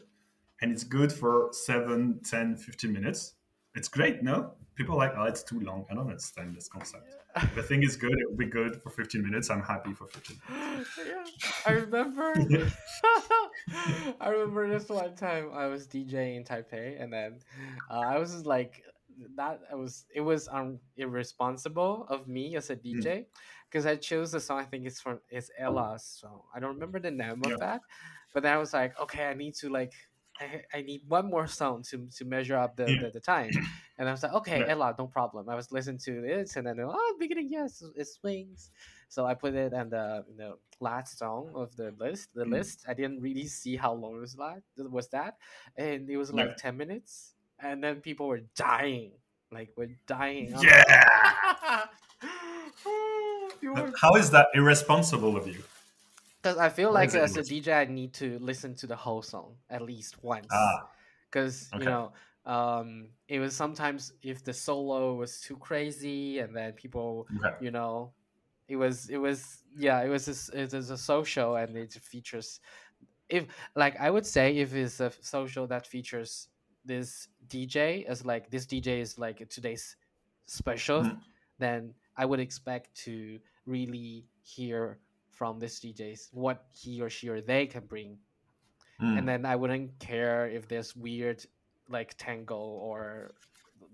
[0.60, 3.34] and it's good for 7, 10, 15 minutes,
[3.74, 4.54] it's great, no?
[4.74, 5.84] People are like, oh, it's too long.
[5.90, 7.14] I don't understand this concept.
[7.36, 9.50] If the thing is good, it will be good for 15 minutes.
[9.50, 10.90] I'm happy for 15 minutes.
[11.06, 11.24] yeah,
[11.66, 12.34] I remember.
[14.20, 17.38] I remember this one time I was DJing in Taipei, and then
[17.90, 18.82] uh, I was like,
[19.36, 23.26] that I was it was um, irresponsible of me as a DJ
[23.70, 24.58] because I chose the song.
[24.60, 26.42] I think it's from it's Ella's song.
[26.54, 27.52] I don't remember the name Yeah.
[27.54, 27.80] of that,
[28.34, 29.92] but then I was like, okay, I need to like.
[30.40, 33.00] I, I need one more song to, to measure up the, Yeah.
[33.00, 33.50] the, the time.
[33.98, 34.64] And I was like, okay.
[34.68, 35.48] Ella, no problem.
[35.48, 38.70] I was listening to this and then, oh, beginning, yes, it swings.
[39.08, 42.34] So I put it on the you know, last song of the list.
[42.34, 42.52] The Mm.
[42.52, 42.84] list.
[42.86, 44.62] I didn't really see how long it was that.
[44.76, 45.38] Was that,
[45.76, 46.54] and it was like Yeah.
[46.56, 49.10] ten minutes, and then people were dying,
[49.50, 50.54] like we're dying.
[50.62, 51.86] Yeah.
[53.62, 55.62] you How is that irresponsible of you?
[56.42, 57.42] Because I feel like as a?
[57.42, 60.72] DJ, I need to listen to the whole song at least once.
[60.72, 60.90] Ah,
[61.30, 61.76] Because okay.
[61.76, 62.12] you know,
[62.44, 67.58] um, it was sometimes if the solo was too crazy, and then people, okay.
[67.58, 68.14] you know,
[68.68, 71.92] it was it was yeah, it was a, s- it was a social, and it
[71.94, 72.60] features
[73.28, 76.48] if like I would say if it's a social that features
[76.84, 79.96] this DJ as like this DJ is like today's
[80.46, 81.20] special, Mhm.
[81.58, 85.00] then I would expect to really hear
[85.30, 88.18] from this DJs what he or she or they can bring,
[89.00, 89.18] Mm.
[89.18, 91.44] and then I wouldn't care if there's weird
[91.88, 93.34] like tango or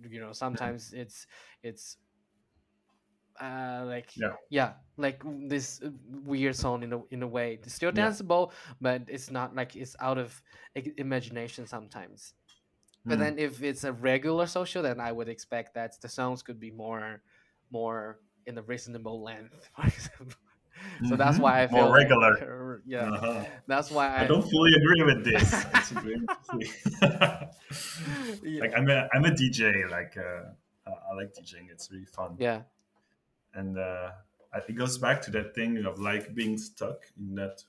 [0.08, 1.26] you know sometimes it's
[1.62, 1.98] it's
[3.40, 4.36] uh like Yeah.
[4.48, 5.90] yeah like this uh,
[6.24, 8.10] weird song in a in a way it's still Yeah.
[8.12, 10.40] danceable but it's not like it's out of
[10.96, 12.34] imagination sometimes
[13.08, 13.20] but Mm.
[13.20, 16.70] then if it's a regular social then i would expect that the songs could be
[16.70, 17.22] more
[17.70, 20.36] more in a reasonable length for example
[21.08, 21.42] so that's Mhm.
[21.42, 22.82] why i More feel like- regular.
[22.86, 23.44] yeah Uh-huh.
[23.66, 25.46] that's why i, I don't fully agree with this.
[25.78, 26.62] It's very interesting.
[28.42, 28.60] yeah.
[28.60, 29.88] like I'm a I'm a DJ.
[29.90, 30.50] Like uh,
[30.86, 31.70] I like DJing.
[31.70, 32.36] It's really fun.
[32.38, 32.62] yeah
[33.54, 34.10] And uh,
[34.68, 37.62] it goes back to that thing of like being stuck in that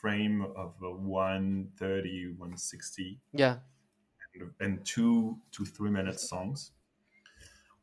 [0.00, 3.56] frame of uh, 130, 160, yeah
[4.60, 6.72] and two to three minute songs.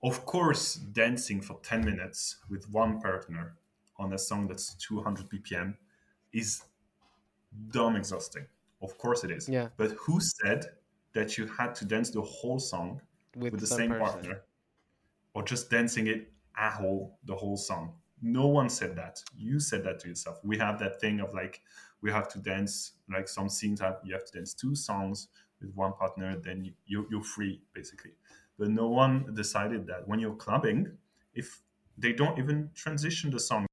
[0.06, 3.56] Of course, dancing for 10 minutes with one partner
[3.98, 5.76] on a song that's 200 BPM
[6.32, 6.62] is
[7.72, 8.46] dumb exhausting.
[8.84, 9.50] Of course it is.
[9.50, 9.70] Yeah.
[9.78, 10.66] But who said
[11.14, 13.02] that you had to dance the whole song
[13.36, 14.06] with, with the same person.
[14.06, 14.42] partner
[15.34, 19.84] or just dancing it a whole the whole song no one said that you said
[19.84, 21.62] that to yourself we have that thing of like
[22.02, 25.28] we have to dance like some scenes have you have to dance two songs
[25.60, 28.12] with one partner then you, you, you're free basically
[28.58, 30.98] but no one decided that when you're clubbing
[31.34, 31.62] if
[31.98, 33.66] they don't even transition the song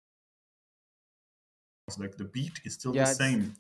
[1.99, 3.55] like the beat is still Yeah, the same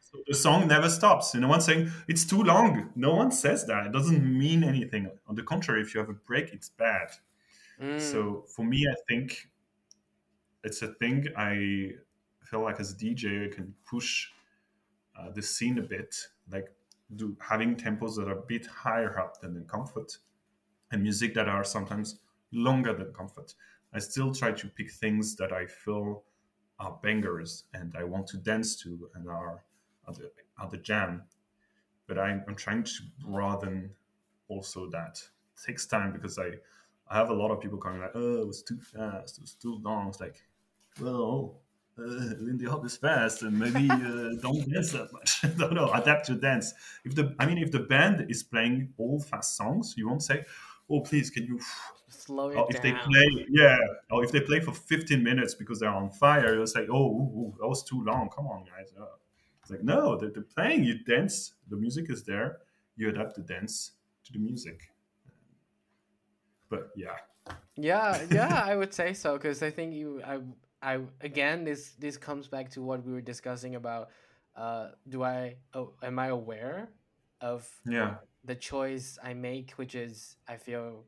[0.00, 1.34] so the song never stops.
[1.34, 2.92] No one's saying it's too long.
[2.94, 3.86] No one says that.
[3.86, 5.10] It doesn't mean anything.
[5.26, 7.08] On the contrary, if you have a break, it's bad.
[7.80, 9.48] Mm, So for me, I think
[10.62, 11.92] it's a thing I
[12.44, 14.28] feel like as a DJ, I can push
[15.18, 16.14] uh, the scene a bit,
[16.50, 16.68] like
[17.16, 20.18] do having tempos that are a bit higher up than in comfort,
[20.94, 22.20] and music that are sometimes
[22.52, 23.54] longer than comfort.
[23.92, 26.22] I still try to pick things that I feel
[26.78, 29.64] are bangers and I want to dance to and are
[30.06, 31.22] are the, are the jam.
[32.06, 32.92] But I'm, I'm trying to
[33.26, 33.90] broaden
[34.48, 35.22] also that.
[35.56, 36.50] It takes time because I
[37.10, 39.54] I have a lot of people coming like, oh, it was too fast, it was
[39.54, 40.08] too long.
[40.08, 40.42] It's like,
[41.00, 41.60] well,
[41.98, 45.44] uh, Lindy Hop is fast, and maybe uh, don't dance that much.
[45.58, 46.72] no, no, adapt your dance.
[47.04, 50.44] If the, I mean, if the band is playing all fast songs, you won't say,
[50.90, 51.58] oh, please, can you?
[52.08, 53.76] slow it Or if they play, yeah,
[54.10, 57.38] or if they play for 15 minutes because they're on fire, you'll say, oh, ooh,
[57.38, 58.30] ooh, that was too long.
[58.34, 58.92] Come on, guys.
[58.98, 59.06] Uh,
[59.60, 60.84] it's like, no, they're, they're playing.
[60.84, 61.54] You dance.
[61.68, 62.58] The music is there.
[62.96, 63.92] You adapt the dance
[64.24, 64.90] to the music.
[66.70, 67.16] But yeah,
[67.76, 70.38] yeah yeah i would say so because i think you i
[70.82, 74.10] i again this this comes back to what we were discussing about
[74.56, 76.88] uh do i oh am i aware
[77.40, 78.14] of yeah,
[78.44, 81.04] the choice i make which is i feel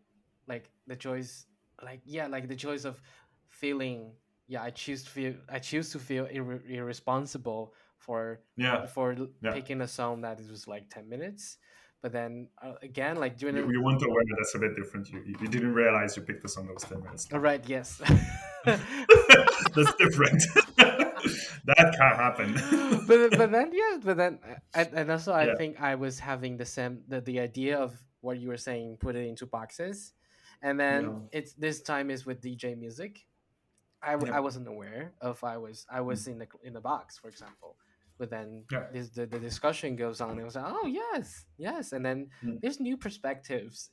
[0.49, 1.46] like the choice
[1.83, 3.01] like yeah like the choice of
[3.49, 4.12] feeling
[4.49, 8.87] yeah i choose to feel i choose to feel irre- irresponsible for yeah.
[8.87, 9.53] for Yeah.
[9.53, 11.59] picking a song that it was like 10 minutes
[12.03, 15.11] but then uh, again like during You, the you weren't aware that's a bit different.
[15.11, 17.29] You, you didn't realize you picked a song that was 10 minutes.
[17.33, 18.01] All right yes
[18.64, 20.42] that's different.
[21.66, 22.55] that can't happen.
[23.07, 24.38] but but then yeah, but then
[24.74, 25.55] uh, and, also I Yeah.
[25.57, 29.14] think I was having the same the, the idea of what you were saying, put
[29.16, 30.12] it into boxes,
[30.62, 31.38] and then Yeah.
[31.38, 33.26] it's this time is with DJ music.
[34.02, 34.37] I, w- Yeah.
[34.38, 37.76] I wasn't aware of I was I was in the in the box for example,
[38.18, 41.92] but then this, the the discussion goes on and I was like oh yes yes
[41.92, 42.61] and then Mm.
[42.61, 43.90] there's new perspectives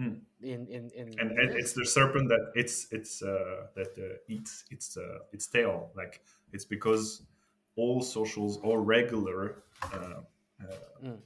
[0.00, 0.20] Mm.
[0.40, 4.96] in in in and, it's the serpent that it's it's uh, that uh, eats its
[4.96, 5.90] uh, its tail.
[5.94, 7.22] Like it's because
[7.76, 10.22] all socials, all regular uh,
[10.62, 11.18] uh, Mm.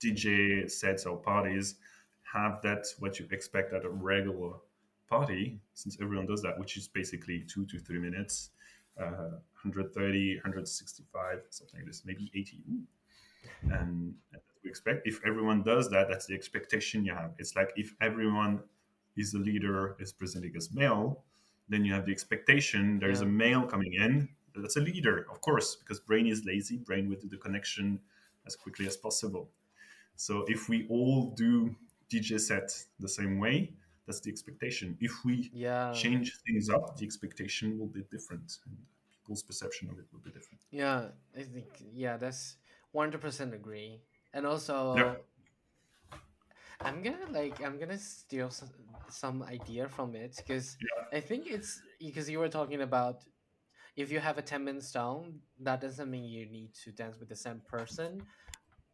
[0.00, 1.76] DJ sets or parties
[2.22, 4.52] have that what you expect at a regular
[5.08, 8.50] party, since everyone does that, which is basically two to three minutes,
[8.98, 12.62] uh, 130, 165, something like this, maybe 80.
[12.70, 13.72] Ooh.
[13.72, 14.14] And
[14.62, 17.32] we expect if everyone does that, that's the expectation you have.
[17.38, 18.60] It's like if everyone
[19.16, 21.24] is a leader, is presenting as male,
[21.68, 24.28] then you have the expectation there is a male coming in.
[24.54, 26.76] That's a leader, of course, because brain is lazy.
[26.78, 28.00] Brain will do the connection
[28.46, 29.48] as quickly as possible.
[30.16, 31.74] So if we all do
[32.10, 32.70] DJ set
[33.00, 33.72] the same way,
[34.06, 34.96] that's the expectation.
[35.00, 35.92] If we Yeah.
[35.92, 38.76] change things up, the expectation will be different, and
[39.10, 40.60] people's perception of it will be different.
[40.70, 42.56] Yeah, I think yeah, that's
[42.90, 44.02] one hundred percent agree.
[44.34, 45.14] And also, Yeah.
[46.84, 48.70] I'm gonna like I'm gonna steal some,
[49.08, 51.18] some idea from it because Yeah.
[51.18, 53.24] I think it's because you were talking about
[53.96, 57.28] if you have a ten minute song, that doesn't mean you need to dance with
[57.28, 58.22] the same person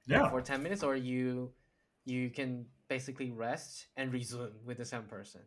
[0.07, 1.53] Yeah, for ten minutes, or you
[2.05, 5.43] you can basically rest and resume with the same person.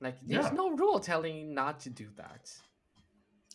[0.00, 0.52] Like there's Yeah.
[0.52, 2.50] no rule telling you not to do that.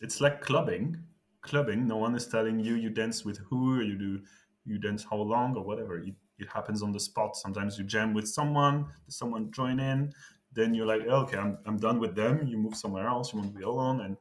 [0.00, 0.98] it's like clubbing.
[1.42, 4.22] Clubbing, no one is telling you you dance with who, or you do
[4.64, 5.98] you dance how long or whatever.
[5.98, 7.36] It, it happens on the spot.
[7.36, 10.12] Sometimes you jam with someone, someone join in,
[10.52, 12.46] then you're like, "Oh, okay, I'm, I'm done with them.
[12.46, 14.16] You move somewhere else, you want to be alone, and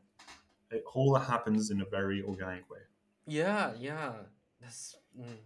[0.71, 2.79] it all happens in a very organic way.
[3.25, 4.13] Yeah, yeah,
[4.62, 5.38] that's mm,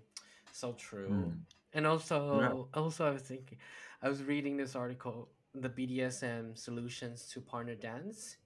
[0.52, 1.10] so true.
[1.10, 1.38] Mm.
[1.74, 3.58] And also, also, I was thinking,
[4.02, 8.38] I was reading this article, the BDSM solutions to partner dance,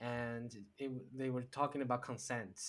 [0.00, 2.60] and it, they were talking about consent.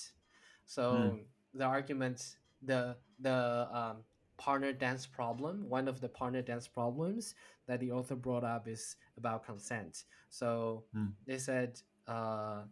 [0.65, 1.19] So
[1.53, 3.97] the argument, the the um,
[4.37, 7.35] partner dance problem, one of the partner dance problems
[7.67, 10.03] that the author brought up is about consent.
[10.29, 11.13] So Mm.
[11.25, 12.63] they said uh,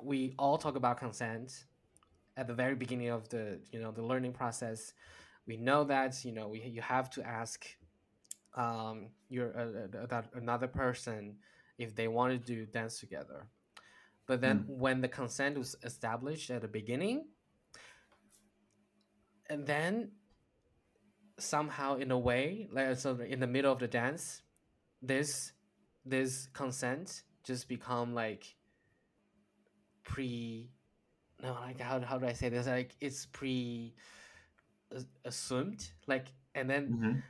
[0.00, 1.64] we all talk about consent
[2.36, 4.94] at the very beginning of the you know the learning process
[5.46, 7.66] we know that you know we, you have to ask
[8.54, 11.36] um your uh, uh, that another person
[11.78, 13.46] if they want to do dance together
[14.26, 17.26] but then when the consent was established at the beginning
[19.52, 20.10] and then
[21.38, 24.42] somehow in a way like so in the middle of the dance
[25.02, 25.52] this
[26.04, 28.44] this consent just become like
[30.04, 30.70] pre
[31.42, 33.94] no like how, how do i say this like it's pre
[35.24, 37.22] assumed like and then Mhm.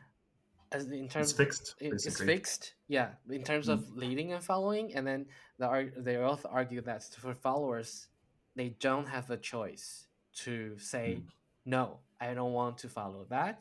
[0.73, 3.73] as in terms It's fixed, it- it's fixed yeah in terms Mm.
[3.75, 5.27] of leading and following and then
[5.59, 8.09] the they also argue that for followers
[8.57, 10.07] they don't have a choice
[10.45, 11.29] to say Mm.
[11.65, 13.59] no i don't want to follow that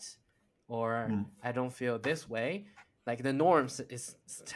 [0.77, 1.25] or Mm.
[1.47, 2.49] i don't feel this way
[3.09, 4.03] like the norms is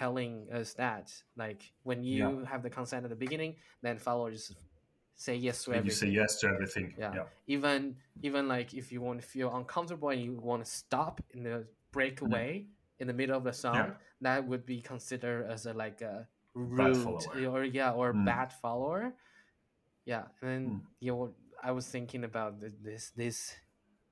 [0.01, 1.05] telling us that
[1.43, 3.51] like when you have the consent at the beginning
[3.85, 4.43] then followers
[5.25, 6.87] say yes to And everything you say yes to everything.
[7.03, 7.13] Yeah.
[7.17, 7.27] yeah.
[7.55, 7.79] even
[8.27, 11.57] even like if you want to feel uncomfortable and you want to stop in the
[11.97, 12.49] breakaway
[12.99, 13.91] in the middle of the song Mm-hmm.
[13.91, 14.27] Yeah.
[14.27, 16.15] that would be considered as a like a
[16.53, 18.25] rude or yeah or Mm.
[18.31, 19.01] bad follower
[20.11, 20.81] yeah and then Mm.
[21.03, 21.23] you know
[21.63, 22.51] i was thinking about
[22.87, 23.37] this this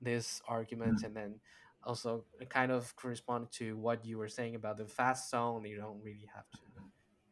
[0.04, 1.06] this argument Mm.
[1.06, 1.40] and then
[1.84, 6.02] also kind of correspond to what you were saying about the fast song you don't
[6.04, 6.62] really have to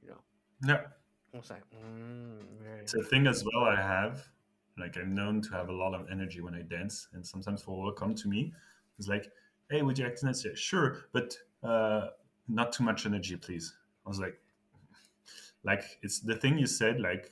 [0.02, 0.22] you know
[0.66, 0.88] Yeah.
[1.34, 4.28] I was like, mm, It's a thing as well I have.
[4.78, 7.94] Like I'm known to have a lot of energy when I dance, and sometimes followers
[7.98, 8.54] come to me.
[8.98, 9.32] It's like,
[9.70, 12.10] "Hey, would you like to dance?" Yeah, sure, but uh,
[12.48, 13.74] not too much energy, please.
[14.06, 14.38] I was like,
[15.64, 17.00] like it's the thing you said.
[17.00, 17.32] Like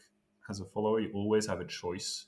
[0.50, 2.28] as a follower, you always have a choice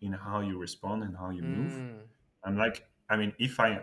[0.00, 1.72] in how you respond and how you move.
[1.72, 2.02] Mm,
[2.44, 3.80] I'm like, I mean, if I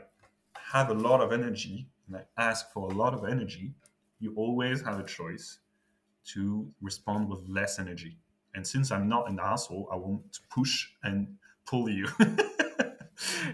[0.55, 3.73] have a lot of energy and I ask for a lot of energy,
[4.19, 5.59] you always have a choice
[6.33, 8.17] to respond with less energy.
[8.55, 12.07] And since I'm not an asshole, I won't push and pull you.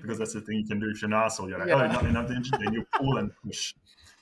[0.02, 1.50] because that's the thing you can do if you're an asshole.
[1.50, 1.84] You're like, oh, Yeah.
[1.84, 3.74] you're not enough energy, then you pull and push.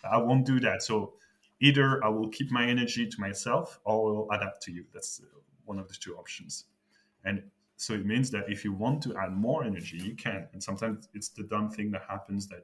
[0.10, 0.82] I won't do that.
[0.84, 1.14] So
[1.60, 4.86] either I will keep my energy to myself or I will adapt to you.
[4.94, 5.22] That's
[5.66, 6.66] one of the two options.
[7.24, 7.44] And
[7.82, 10.48] so it means that if you want to add more energy, you can.
[10.54, 12.64] And sometimes it's the dumb thing that happens that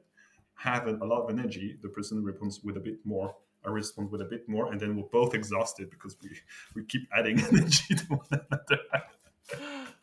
[0.54, 3.34] have a, lot of energy, the person responds with a bit more,
[3.66, 6.30] I respond with a bit more, and then we're both exhausted because we,
[6.76, 8.82] we keep adding energy to one another.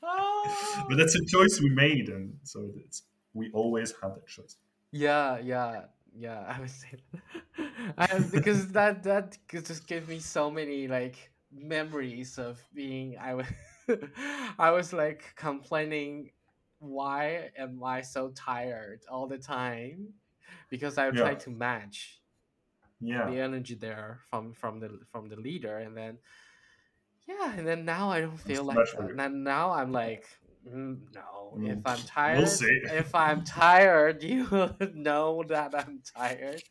[0.03, 0.85] Ah.
[0.89, 4.57] but that's a choice we made, and so it's we always have that choice.
[4.91, 6.43] Yeah, yeah, yeah.
[6.45, 8.31] I would say that.
[8.31, 13.17] Because that that just give me so many like memories of being.
[13.17, 13.47] I was
[14.57, 16.31] I was like complaining,
[16.79, 20.13] why am I so tired all the time?
[20.69, 21.21] Because I Yeah.
[21.21, 22.21] try to match
[22.99, 26.19] Yeah, the energy there from from the from the leader, and then
[27.27, 29.09] yeah, and then now I don't feel like that.
[29.19, 30.25] And now I'm like.
[30.67, 32.81] Mm, no, if Mm, I'm we'll tired, see.
[32.87, 34.47] if I'm tired, you
[34.95, 36.63] know that I'm tired.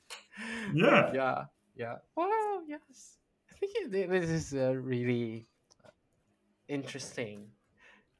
[0.73, 1.13] Yeah.
[1.13, 1.45] yeah,
[1.75, 1.97] yeah.
[2.17, 3.19] Well, yes.
[3.53, 5.49] I think this is uh, really
[6.69, 7.53] interesting.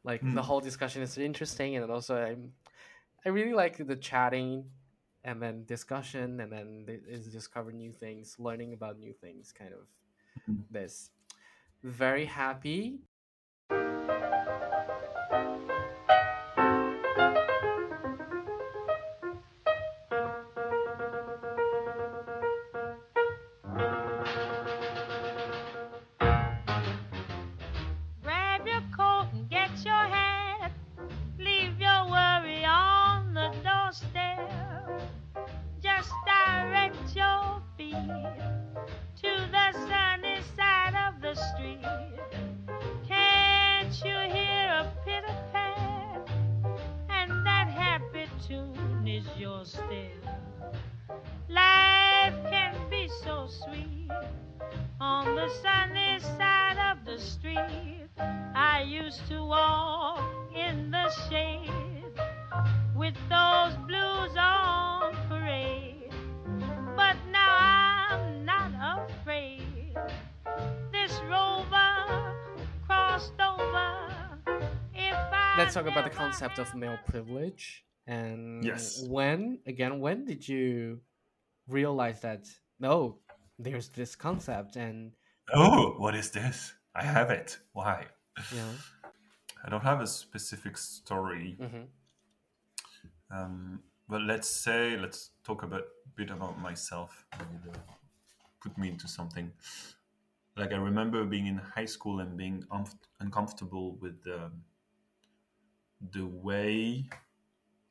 [0.05, 0.45] Like the Mm.
[0.45, 2.55] whole discussion is interesting, and also I'm,
[3.25, 4.71] I really like the chatting,
[5.25, 9.53] and then discussion, and then th- is discover new things, learning about new things.
[9.53, 9.89] Kind of
[10.49, 10.65] Mhm.
[10.71, 11.11] this.
[11.83, 13.01] Very happy
[75.57, 79.03] let's talk about the concept of male privilege and Yes.
[79.09, 81.01] when again when did you
[81.69, 82.47] realize that
[82.81, 83.19] no
[83.59, 85.13] there's this concept and
[85.53, 86.73] Oh, what is this?
[86.95, 87.59] I have it.
[87.75, 88.07] Why?
[88.53, 88.73] yeah
[89.65, 91.85] I don't have a specific story, hmm
[93.31, 95.85] um, but let's say let's talk a bit,
[96.17, 97.25] bit about myself.
[97.33, 97.77] and,
[98.63, 99.53] put me into something.
[100.57, 102.65] Like I remember being in high school and being
[103.21, 104.51] uncomfortable with the
[106.13, 107.07] the way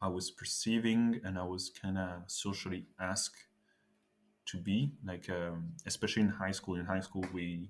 [0.02, 3.48] I was perceiving and I was kind of socially asked
[4.48, 4.94] to be.
[5.06, 6.76] Like um, especially in high school.
[6.76, 7.70] In high school, we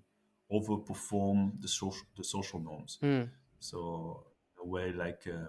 [0.52, 3.00] overperform the social the social norms.
[3.02, 3.30] Mm.
[3.60, 4.26] So
[4.62, 5.48] a way like uh,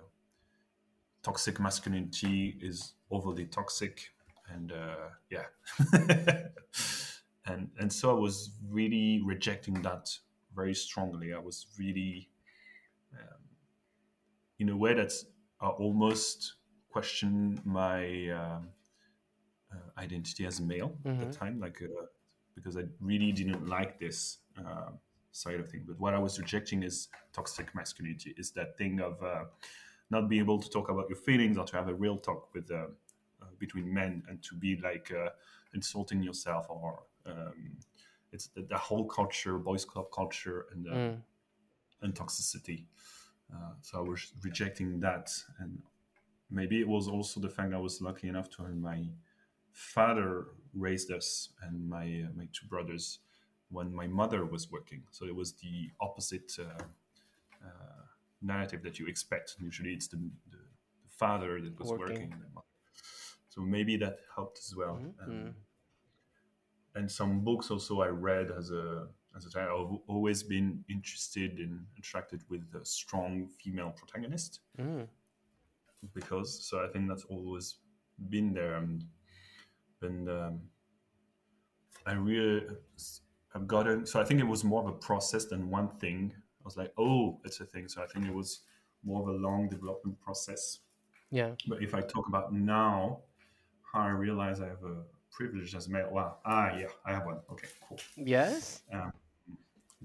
[1.22, 4.10] toxic masculinity is overly toxic,
[4.48, 5.46] and uh, yeah,
[7.46, 10.16] and and so I was really rejecting that
[10.54, 11.32] very strongly.
[11.32, 12.28] I was really,
[13.14, 13.40] um,
[14.58, 15.12] in a way that
[15.60, 16.54] uh, almost
[16.90, 18.68] question my um,
[19.72, 21.32] uh, identity as a male at the Mhm.
[21.38, 22.06] time, like uh,
[22.54, 24.90] because I really didn't like this uh,
[25.32, 25.84] side of things.
[25.86, 29.44] But what I was rejecting is toxic masculinity, is that thing of uh,
[30.10, 32.70] not being able to talk about your feelings or to have a real talk with
[33.58, 35.30] between men and to be like uh,
[35.74, 37.76] insulting yourself or um,
[38.32, 41.22] it's the, the whole culture, boys club culture, and uh, Mm.
[42.02, 42.86] and toxicity.
[43.52, 45.82] Uh, so I was rejecting that, and
[46.50, 49.06] maybe it was also the fact I was lucky enough to have my
[49.72, 53.20] father raised us and my uh, my two brothers
[53.70, 55.02] when my mother was working.
[55.10, 56.84] So it was the opposite uh,
[57.64, 58.02] uh,
[58.42, 59.56] narrative that you expect.
[59.58, 60.16] Usually, it's the,
[60.50, 62.06] the, the father that was Working.
[62.08, 62.32] working.
[62.32, 62.66] and the mother.
[63.48, 64.96] So maybe that helped as well.
[65.00, 65.24] Mhm.
[65.24, 65.54] Um,
[66.96, 69.70] and some books also I read as a as a child.
[69.92, 75.06] I've always been interested and attracted with a strong female protagonist Mm.
[76.12, 77.76] because so I think that's always
[78.28, 79.04] been there and
[80.02, 80.60] and um,
[82.06, 82.66] I really
[83.54, 86.32] I've gotten so I think it was more of a process than one thing.
[86.36, 87.88] I was like, oh, it's a thing.
[87.88, 88.60] So I think it was
[89.04, 90.80] more of a long development process.
[91.30, 93.20] yeah But if I talk about now,
[93.92, 96.10] how I realize I have a privilege as a male.
[96.10, 96.38] Wow.
[96.44, 97.38] Ah, yeah, I have one.
[97.52, 97.98] Okay, cool.
[98.16, 98.82] yes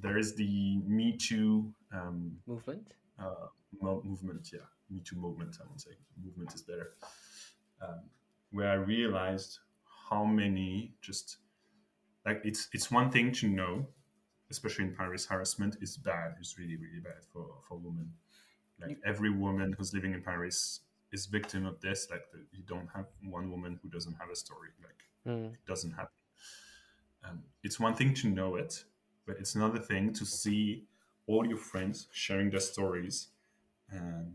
[0.02, 3.48] There is the Me Too um, movement uh,
[3.82, 4.50] mo- movement.
[4.54, 5.58] Yeah, Me Too movement.
[5.62, 5.92] I would say
[6.24, 6.92] movement is better.
[7.82, 8.02] Um,
[8.52, 9.60] where I realized
[10.10, 11.38] how many just
[12.26, 13.88] like it's it's one thing to know,
[14.52, 16.36] especially in Paris, harassment is bad.
[16.40, 18.12] It's really really bad for for women.
[18.82, 20.82] Like every woman who's living in Paris
[21.12, 22.08] is victim of this.
[22.10, 24.70] Like the, you don't have one woman who doesn't have a story.
[24.82, 24.96] Like
[25.28, 25.54] Mm.
[25.54, 26.16] it doesn't happen.
[27.26, 28.86] Um, it's one thing to know it,
[29.30, 30.86] but it's another thing to see
[31.28, 33.28] all your friends sharing their stories
[33.96, 34.34] um,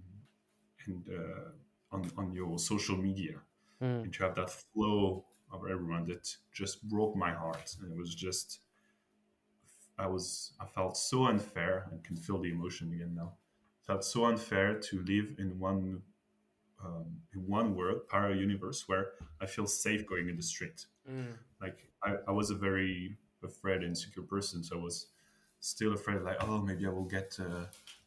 [0.86, 1.50] and uh,
[1.94, 3.36] on, on your social media
[3.82, 4.04] Mm.
[4.04, 8.14] and to have that flow of everyone that just broke my heart and it was
[8.14, 8.60] just
[9.98, 13.32] i was i felt so unfair i can feel the emotion again now
[13.86, 16.02] felt so unfair to live in one
[16.84, 19.06] um, in one world parallel universe where
[19.40, 21.34] i feel safe going in the street Mm.
[21.60, 25.06] like I, I was a very afraid and insecure person so i was
[25.60, 27.64] still afraid like oh maybe i will get uh,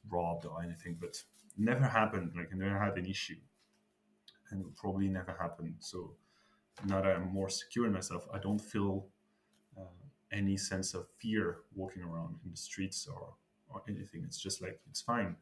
[0.10, 1.22] robbed or anything but
[1.58, 3.38] never happened like i never had an issue.
[4.50, 5.76] And it probably never happened.
[5.80, 6.14] So
[6.86, 9.08] now that i'm more secure in myself i don't feel
[9.78, 9.82] uh,
[10.32, 13.34] any sense of fear walking around in the streets or,
[13.70, 14.24] or anything.
[14.26, 15.36] It's just like it's fine.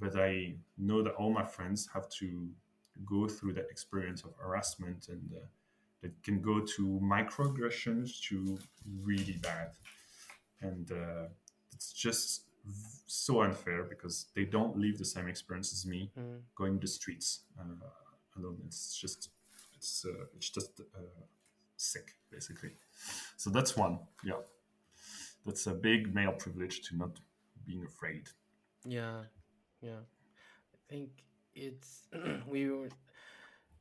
[0.00, 2.48] But i know that all my friends have to
[3.04, 5.46] go through that experience of harassment and uh,
[6.02, 8.58] that can go to microaggressions to
[9.02, 9.70] really bad.
[10.60, 11.28] And uh,
[11.72, 12.42] it's just
[13.06, 16.40] so unfair because they don't live the same experience as me Mm.
[16.54, 17.88] going the streets uh,
[18.36, 18.58] alone.
[18.66, 19.30] It's just
[19.74, 21.22] it's uh, it's just uh,
[21.76, 22.70] sick basically.
[23.36, 23.98] So that's one.
[24.24, 24.40] Yeah.
[25.44, 27.18] That's a big male privilege to not
[27.66, 28.28] being afraid.
[28.84, 29.22] Yeah,
[29.80, 30.02] yeah.
[30.74, 31.10] I think
[31.54, 32.06] it's
[32.46, 32.88] we were,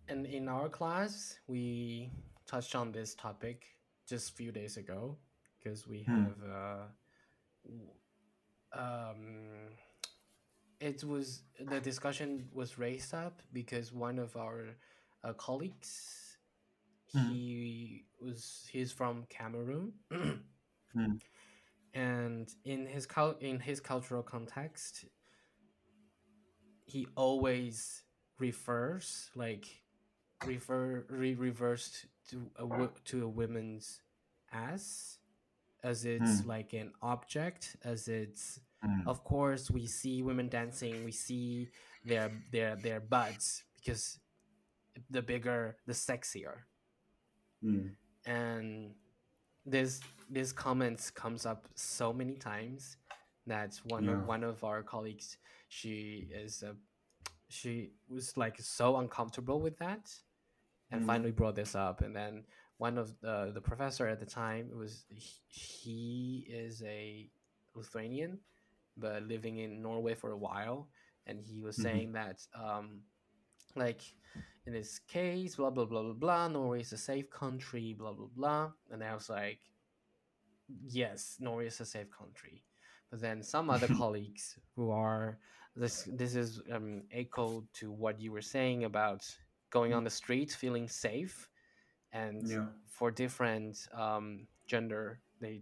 [0.08, 2.12] and in our class we
[2.47, 3.66] touched on this topic
[4.08, 5.18] just a few days ago
[5.58, 6.26] because we Hmm.
[6.26, 6.84] have uh,
[8.74, 9.70] um,
[10.80, 14.76] it was the discussion was raised up because one of our
[15.24, 16.38] uh, colleagues
[17.14, 17.34] Hmm.
[17.34, 19.93] he was he's from Cameroon.
[20.93, 21.18] Hmm.
[21.93, 23.08] and in his
[23.41, 25.06] in his cultural context
[26.86, 28.04] he always
[28.39, 29.81] refers like
[30.46, 34.02] refer re- refers to a to a woman's
[34.52, 35.18] ass
[35.84, 36.48] as it's Hmm.
[36.50, 39.06] like an object as it's Mm.
[39.08, 41.70] of course we see women dancing we see
[42.04, 44.20] their their their butts because
[45.10, 46.64] the bigger the sexier
[47.64, 47.96] Mm.
[48.26, 48.96] and
[49.66, 52.98] this this comments comes up so many times
[53.46, 54.14] that one Yeah.
[54.18, 55.38] of one of our colleagues
[55.70, 56.76] she is a
[57.50, 60.10] she was like so uncomfortable with that
[60.92, 61.06] and Mm.
[61.08, 62.44] finally brought this up and then
[62.78, 65.06] one of the the professor at the time was
[65.48, 67.30] he, is a
[67.76, 68.39] lithuanian
[68.98, 70.89] but living in norway for a while
[71.28, 71.84] and he was Mhm.
[71.84, 73.02] saying that um
[73.76, 74.02] like
[74.66, 78.28] in this case blah blah blah blah blah norway is a safe country blah blah
[78.36, 79.60] blah and i was like
[80.86, 82.64] yes norway is a safe country
[83.10, 85.38] but then some other colleagues who are
[85.76, 89.26] this this is um echo to what you were saying about
[89.72, 91.49] going on the street feeling safe
[92.13, 92.67] and Yeah.
[92.88, 95.61] for different um gender they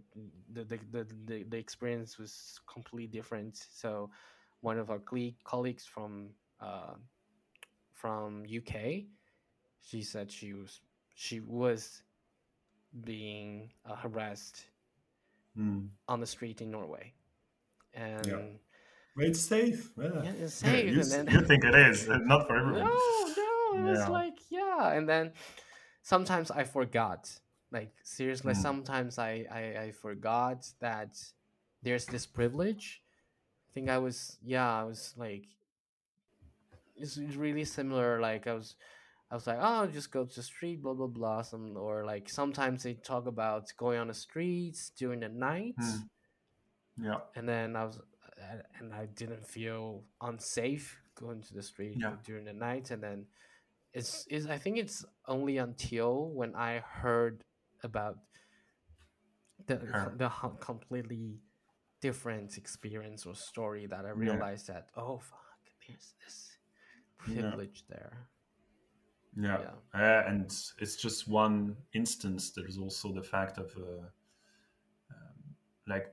[0.52, 0.78] the the,
[1.26, 4.10] the, the experience was completely different so
[4.60, 5.00] one of our
[5.44, 6.28] colleagues from
[6.60, 6.94] uh
[7.94, 8.74] from uk
[9.88, 10.80] she said she was
[11.14, 12.02] she was
[13.04, 14.66] being uh, harassed
[15.58, 15.88] Mm.
[16.06, 17.12] on the street in norway
[17.92, 18.58] and
[19.16, 19.90] But it's safe.
[19.98, 20.22] Yeah.
[20.22, 22.84] Yeah, it's safe, you, and then- you think it is, not for everyone.
[22.86, 24.08] No, no, it's Yeah.
[24.08, 25.32] like yeah, and then
[26.02, 27.40] sometimes I forgot.
[27.72, 28.62] Like seriously, Mm.
[28.62, 31.16] sometimes I, I I forgot that
[31.82, 33.02] there's this privilege.
[33.68, 35.46] I think I was yeah, I was like
[36.96, 38.20] it's it's really similar.
[38.20, 38.76] Like I was
[39.30, 41.42] I was like, oh, just go to the street, blah blah blah.
[41.42, 46.08] Some or like sometimes they talk about going on the streets during the night Mm.
[47.02, 47.20] Yeah.
[47.36, 48.00] and then I was,
[48.78, 52.16] and I didn't feel unsafe going to the street Yeah.
[52.24, 52.90] during the night.
[52.90, 53.26] And then
[53.92, 57.44] it's, is I think it's only until when I heard
[57.82, 58.18] about
[59.66, 60.12] the Her.
[60.16, 60.28] the
[60.60, 61.40] completely
[62.00, 64.14] different experience or story that I Yeah.
[64.14, 66.58] realized that oh fuck, there's this
[67.26, 67.42] Yeah.
[67.42, 68.28] privilege there.
[69.36, 69.60] Yeah.
[69.60, 69.74] Yeah.
[69.94, 70.44] Uh, and
[70.78, 72.50] it's just one instance.
[72.50, 74.06] There's also the fact of, uh,
[75.10, 76.12] um, like,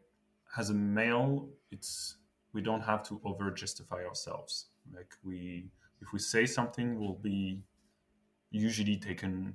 [0.58, 2.18] as a male, it's
[2.54, 4.68] we don't have to over justify ourselves.
[4.94, 5.70] Like we,
[6.02, 7.62] if we say something, will be
[8.52, 9.54] usually taken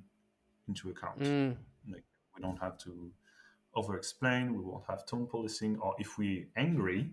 [0.69, 1.21] into account.
[1.21, 1.57] Mm,
[1.91, 2.05] Like
[2.37, 3.11] we don't have to
[3.75, 4.55] over explain.
[4.55, 5.79] We won't have tone policing.
[5.79, 7.11] Or if we angry,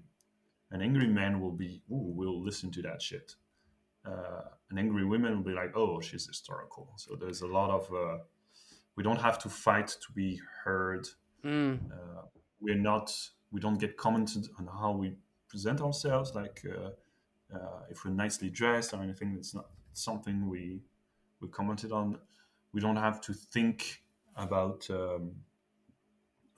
[0.72, 3.36] an angry man will be, ooh, we'll listen to that shit.
[4.06, 6.92] Uh, an angry woman will be like, oh, she's historical.
[6.98, 8.18] So there's a lot of, uh,
[8.96, 11.08] we don't have to fight to be heard.
[11.44, 12.24] mm, Uh,
[12.60, 13.10] we're not,
[13.52, 15.16] we don't get commented on how we
[15.48, 16.36] present ourselves.
[16.36, 16.62] Like
[17.54, 20.82] uh, if we're nicely dressed or anything, it's not something we
[21.42, 22.20] we commented on.
[22.74, 24.02] We don't have to think
[24.36, 25.32] about um,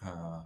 [0.05, 0.43] uh, uh,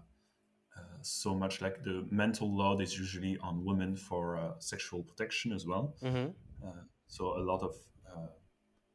[1.02, 1.62] so much.
[1.62, 5.96] Like the mental load is usually on women for uh, sexual protection as well.
[6.02, 6.28] hmm
[6.64, 7.76] Uh, so a lot of
[8.12, 8.28] uh,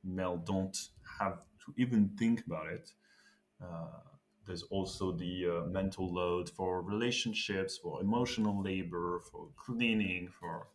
[0.04, 0.76] male don't
[1.20, 2.92] have to even think about it.
[3.62, 4.00] Uh,
[4.46, 10.68] there's also the uh, mental load for relationships, for emotional labor, for cleaning, for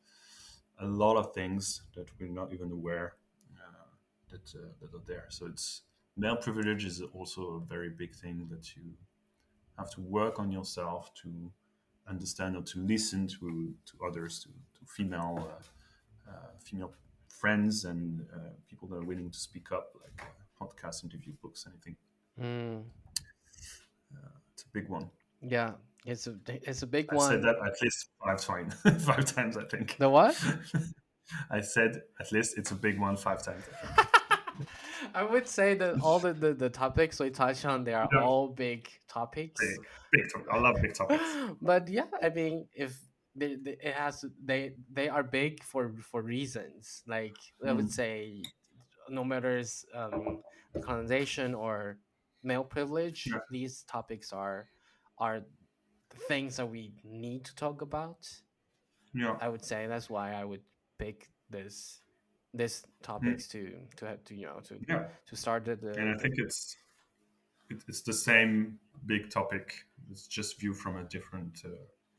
[0.80, 3.16] a lot of things that we're not even aware
[3.56, 3.86] uh,
[4.30, 5.26] that uh, that are there.
[5.30, 5.84] So it's
[6.18, 8.84] male privilege is also a very big thing that you
[9.78, 11.52] have to work on yourself to
[12.08, 16.94] understand or to listen to to others, to, to female uh, uh, female
[17.28, 21.68] friends and uh, people that are willing to speak up, like uh, podcasts, interview, books,
[21.70, 21.96] anything.
[22.42, 22.84] mm.
[24.54, 25.10] It's a big one.
[25.42, 25.72] Yeah,
[26.06, 27.26] it's a it's a big I one.
[27.26, 28.74] I said that at least five times.
[29.06, 29.98] five times, I think.
[29.98, 30.36] The what?
[31.52, 33.64] I said at least it's a big one five times.
[35.14, 38.22] I would say that all the, the, the topics we touch on, they are Yeah.
[38.24, 39.60] all big topics.
[39.62, 39.78] Big,
[40.12, 40.48] big topic.
[40.52, 41.24] I love big topics.
[41.62, 42.98] but yeah, I mean, if
[43.36, 47.04] they, they, it has they they are big for for reasons.
[47.08, 47.36] Like
[47.68, 47.92] I would Mm.
[47.92, 48.44] say,
[49.10, 50.42] no matter it's, um,
[50.82, 51.98] colonization or
[52.44, 53.40] male privilege, Yeah.
[53.50, 54.70] these topics are
[55.18, 55.42] are
[56.28, 58.28] things that we need to talk about.
[59.14, 60.62] Yeah, I would say that's why I would
[60.98, 62.02] pick this
[62.54, 66.10] this topics to to have to you know to yeah, to start the, the and
[66.10, 66.76] I think it's
[67.70, 69.74] it's the same big topic.
[70.12, 71.70] It's just viewed from a different uh,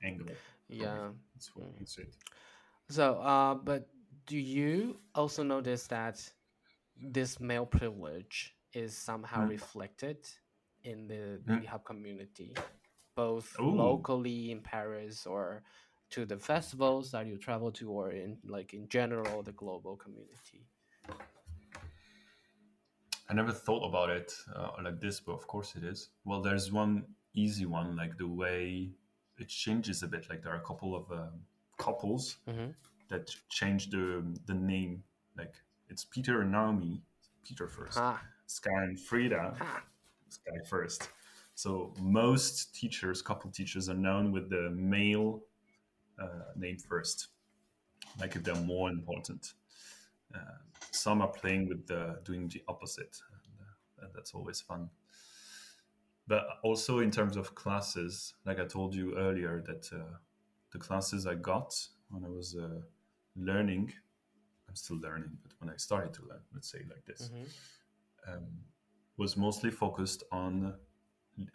[0.04, 0.34] angle.
[0.68, 1.08] yeah.
[1.34, 1.80] That's what Mm.
[1.80, 2.06] you said.
[2.88, 3.88] So, uh, but
[4.26, 6.22] do you also notice that
[7.00, 9.48] this male privilege is somehow Mm.
[9.50, 10.18] reflected
[10.84, 11.40] in the.
[11.46, 12.54] Lindy Hop community,
[13.16, 13.72] both Ooh.
[13.74, 15.62] locally in Paris or
[16.10, 20.62] to the festivals that you travel to, or in like in general the global community?
[23.28, 26.10] I never thought about it uh, like this, but of course it is.
[26.24, 27.04] Well, there's one
[27.34, 28.90] easy one, like the way
[29.38, 30.30] it changes a bit.
[30.30, 31.40] Like there are a couple of um,
[31.76, 32.74] couples Mhm.
[33.08, 35.02] that change the the name.
[35.36, 35.54] Like
[35.88, 37.02] it's Peter and Naomi.
[37.44, 37.98] Peter first.
[37.98, 39.56] Ah, Skye and Frida.
[39.60, 39.82] ah.
[40.28, 41.08] Skye first.
[41.56, 45.42] So most teachers, couple teachers, are known with the male
[46.18, 47.28] uh, name first,
[48.20, 49.54] like if they're more important.
[50.34, 50.38] Uh,
[50.90, 54.90] some are playing with the doing the opposite, and, uh, and that's always fun.
[56.28, 60.18] But also in terms of classes, like I told you earlier, that uh,
[60.72, 61.74] the classes I got
[62.10, 62.82] when I was uh,
[63.34, 63.94] learning,
[64.68, 68.34] I'm still learning, but when I started to learn, let's say like this, Mhm.
[68.34, 68.64] um,
[69.16, 70.74] was mostly focused on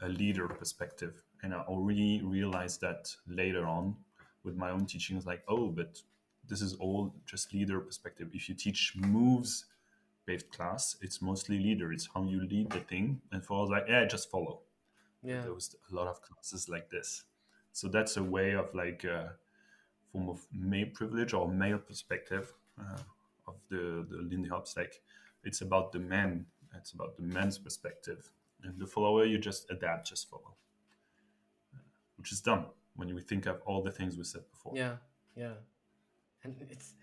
[0.02, 1.22] a leader perspective.
[1.44, 3.96] And I already realized that later on
[4.44, 5.18] with my own teaching.
[5.18, 6.00] It's like, oh, but
[6.48, 8.30] this is all just leader perspective.
[8.34, 9.66] If you teach moves
[10.26, 11.92] based class, it's mostly leader.
[11.92, 13.22] It's how you lead the thing.
[13.32, 14.62] And for us, like, yeah, just follow.
[15.24, 15.42] Yeah.
[15.42, 17.24] There was a lot of classes like this.
[17.74, 19.34] So that's a way of like a
[20.12, 23.00] form of male privilege or male perspective uh,
[23.48, 24.76] of the, the Lindy Hops.
[24.76, 25.02] Like
[25.44, 28.30] it's about the men, it's about the men's perspective.
[28.64, 30.56] And the follower, you just adapt, just follow.
[31.74, 31.80] Uh,
[32.18, 34.74] which is dumb when you think of all the things we said before.
[34.76, 34.96] Yeah,
[35.36, 35.54] yeah.
[36.44, 36.94] And it's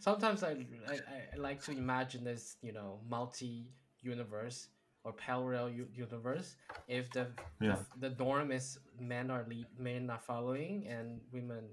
[0.00, 0.50] sometimes I,
[0.88, 0.98] I,
[1.34, 4.68] I like to imagine this, you know, multi universe
[5.04, 6.56] or parallel u- universe.
[6.88, 7.28] If the,
[7.60, 7.76] Yeah.
[8.00, 11.64] the the norm is men are lead, men are following and women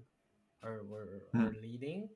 [0.63, 1.41] are were, Hmm.
[1.47, 2.09] are leading,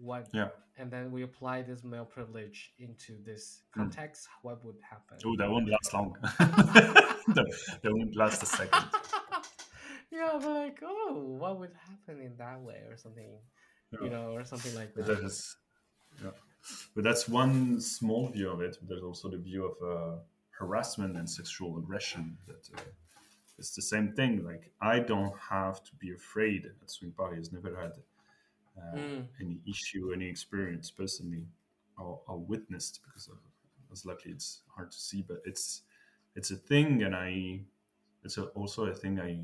[0.00, 0.28] what?
[0.32, 0.48] Yeah.
[0.78, 3.80] And then we apply this male privilege into this Hmm.
[3.82, 4.28] context.
[4.42, 5.18] What would happen?
[5.24, 6.16] Oh, that won't last long.
[7.36, 8.84] that, that won't last a second.
[10.10, 13.30] yeah, but like, oh, what would happen in that way, or something,
[13.92, 13.98] Yeah.
[14.04, 15.06] you know, or something like that.
[15.06, 15.56] that is,
[16.22, 16.30] yeah.
[16.94, 18.76] But that's one small view of it.
[18.86, 20.16] There's also the view of uh,
[20.50, 22.36] harassment and sexual aggression.
[22.46, 22.82] That uh,
[23.58, 24.44] it's the same thing.
[24.44, 27.50] Like I don't have to be afraid at swing parties.
[27.52, 27.92] Never had
[28.80, 29.28] uh, Mm.
[29.40, 31.46] any issue, any experience personally,
[31.98, 33.38] or, or witnessed because of,
[33.92, 35.22] as luckily it's hard to see.
[35.22, 35.82] But it's
[36.36, 37.60] it's a thing, and I
[38.24, 39.40] it's a, also a thing I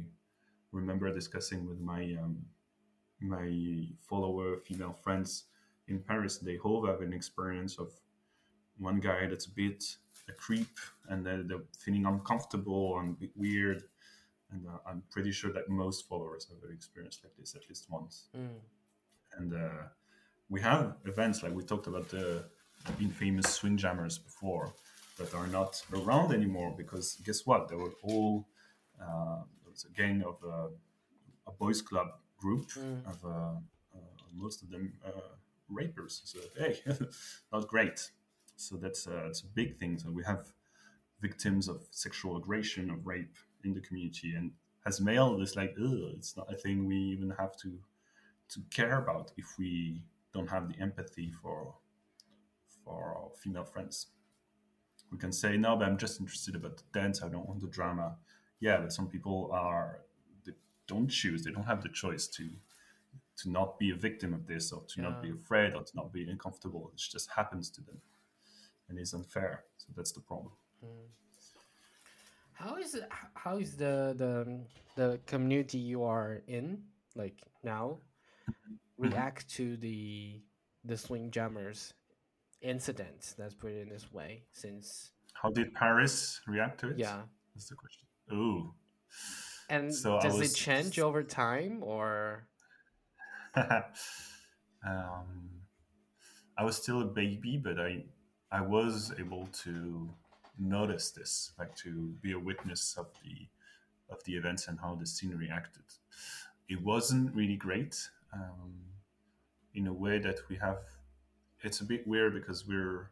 [0.73, 2.45] remember discussing with my um,
[3.21, 5.45] my follower female friends
[5.89, 6.39] in Paris.
[6.39, 7.93] They all have an experience of
[8.79, 9.97] one guy that's a bit
[10.29, 10.79] a creep,
[11.09, 13.85] and then they're feeling uncomfortable and a bit weird.
[14.53, 17.87] And uh, I'm pretty sure that most followers have an experience like this at least
[17.91, 18.29] once.
[18.37, 18.61] Mm.
[19.37, 19.83] And uh,
[20.49, 22.45] we have events like we talked about the
[23.01, 24.73] infamous swing jammers before
[25.19, 27.69] that are not around anymore because guess what?
[27.69, 28.47] They were all
[29.01, 30.69] uh, there was a gang of uh,
[31.47, 32.09] a boys club
[32.39, 33.07] group Mm.
[33.07, 33.29] of uh,
[33.95, 33.99] uh,
[34.35, 35.11] most of them uh,
[35.69, 36.23] rapers.
[36.25, 36.81] So hey,
[37.53, 38.11] not great.
[38.57, 39.99] So that's uh, it's a big thing.
[39.99, 40.53] So we have
[41.21, 43.35] victims of sexual aggression, of rape
[43.65, 44.53] in the community, and
[44.85, 47.79] as male, it's like, it's not a thing we even have to
[48.49, 51.75] to care about if we don't have the empathy for
[52.85, 54.07] for our female friends.
[55.11, 57.23] We can say no, but I'm just interested about the dance.
[57.23, 58.17] I don't want the drama.
[58.61, 60.01] Yeah, but some people are
[60.45, 60.53] they
[60.87, 61.43] don't choose.
[61.43, 62.49] They don't have the choice to
[63.39, 66.13] to not be a victim of this or to not be afraid or to not
[66.13, 66.91] be uncomfortable.
[66.95, 68.01] It just happens to them,
[68.89, 69.65] and it's unfair.
[69.77, 70.53] So that's the problem.
[70.85, 71.09] Mm.
[72.53, 72.99] How is
[73.35, 74.33] how is the the
[74.95, 76.83] the community you are in
[77.15, 77.99] like now
[78.99, 80.41] react to the
[80.85, 81.95] the swing jammers
[82.63, 83.35] incident?
[83.39, 84.45] Let's put it in this way.
[84.53, 86.99] Since How did Paris react to it?
[86.99, 87.23] yeah,
[87.55, 88.07] that's the question.
[88.33, 88.75] Ooh.
[89.69, 92.49] and So does was- it change over time or?
[93.57, 95.51] um,
[96.59, 98.05] I was still a baby, but I
[98.51, 100.09] I was able to
[100.59, 103.47] notice this, like to be a witness of the
[104.09, 105.83] of the events and how the scene reacted.
[106.69, 107.97] It wasn't really great
[108.33, 108.73] um,
[109.75, 110.79] in a way that we have.
[111.63, 113.11] It's a bit weird because we're.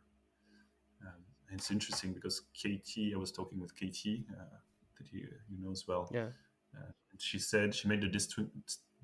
[1.03, 3.13] Um, it's interesting because KT.
[3.15, 4.45] I was talking with KT uh,
[4.99, 6.29] that you you know as well Yeah.
[7.13, 8.51] and she said she made the, distu-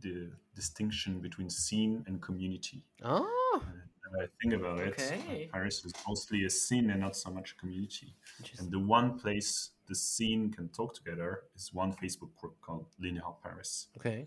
[0.00, 2.82] the distinction between scene and community.
[3.02, 3.62] Oh,
[4.06, 5.48] And I think about it, Okay.
[5.48, 8.14] uh, Paris is mostly a scene and not so much a community.
[8.58, 13.32] And the one place the scene can talk together is one Facebook group called Linear
[13.42, 13.88] Paris.
[13.98, 14.26] Okay.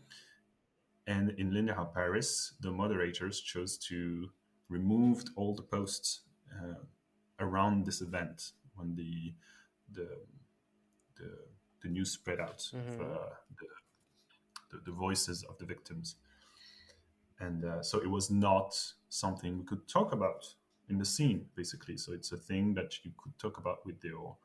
[1.07, 4.29] And in Hub Paris, the moderators chose to
[4.69, 6.75] remove all the posts uh,
[7.39, 9.33] around this event when the
[9.91, 10.09] the
[11.17, 11.29] the,
[11.81, 12.99] the news spread out Mhm.
[12.99, 13.29] of uh,
[13.59, 13.67] the,
[14.71, 16.15] the the voices of the victims.
[17.39, 20.55] And uh, so it was not something we could talk about
[20.89, 21.97] in the scene, basically.
[21.97, 24.37] So it's a thing that you could talk about with your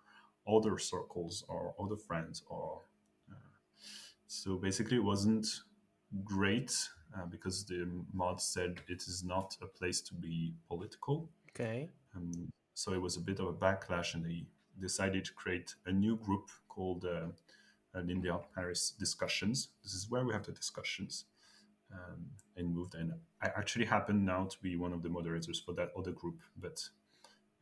[0.47, 2.83] other circles or other friends or
[3.31, 3.35] uh,
[4.27, 5.47] So basically, it wasn't
[6.25, 6.73] great
[7.17, 11.29] uh, because the mod said it is not a place to be political.
[11.51, 11.89] Okay.
[12.17, 14.45] Um, so it was a bit of a backlash, and they
[14.81, 17.27] decided to create a new group called uh,
[17.95, 19.69] uh, Lindy Hop Paris Discussions.
[19.83, 21.25] This is where we have the discussions.
[21.91, 22.27] Um,
[22.59, 25.91] and moved, and I actually happen now to be one of the moderators for that
[25.97, 26.87] other group, but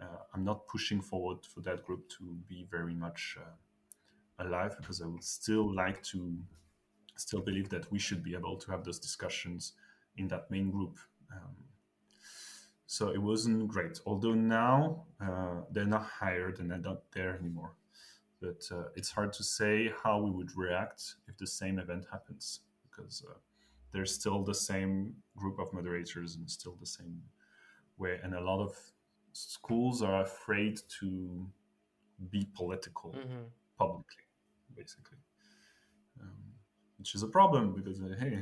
[0.01, 5.01] uh, I'm not pushing forward for that group to be very much uh, alive because
[5.01, 6.37] I would still like to
[7.17, 9.73] still believe that we should be able to have those discussions
[10.17, 10.99] in that main group.
[11.33, 11.57] Um,
[12.87, 14.01] so it wasn't great.
[14.07, 17.73] Although now uh, they're not hired and they're not there anymore.
[18.41, 22.61] But uh, it's hard to say how we would react if the same event happens
[22.89, 23.35] because uh,
[23.93, 27.23] there's still the same group of moderators and still the same
[27.99, 28.21] way.
[28.23, 28.77] And a lot of
[29.33, 31.47] schools are afraid to
[32.31, 33.45] be political hmm
[33.79, 34.25] publicly,
[34.75, 35.19] basically,
[37.07, 38.37] which is a problem because uh, hey,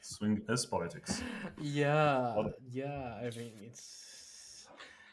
[0.00, 1.22] swing is politics.
[1.60, 2.34] Yeah,
[2.72, 3.18] yeah.
[3.20, 4.66] I mean, it's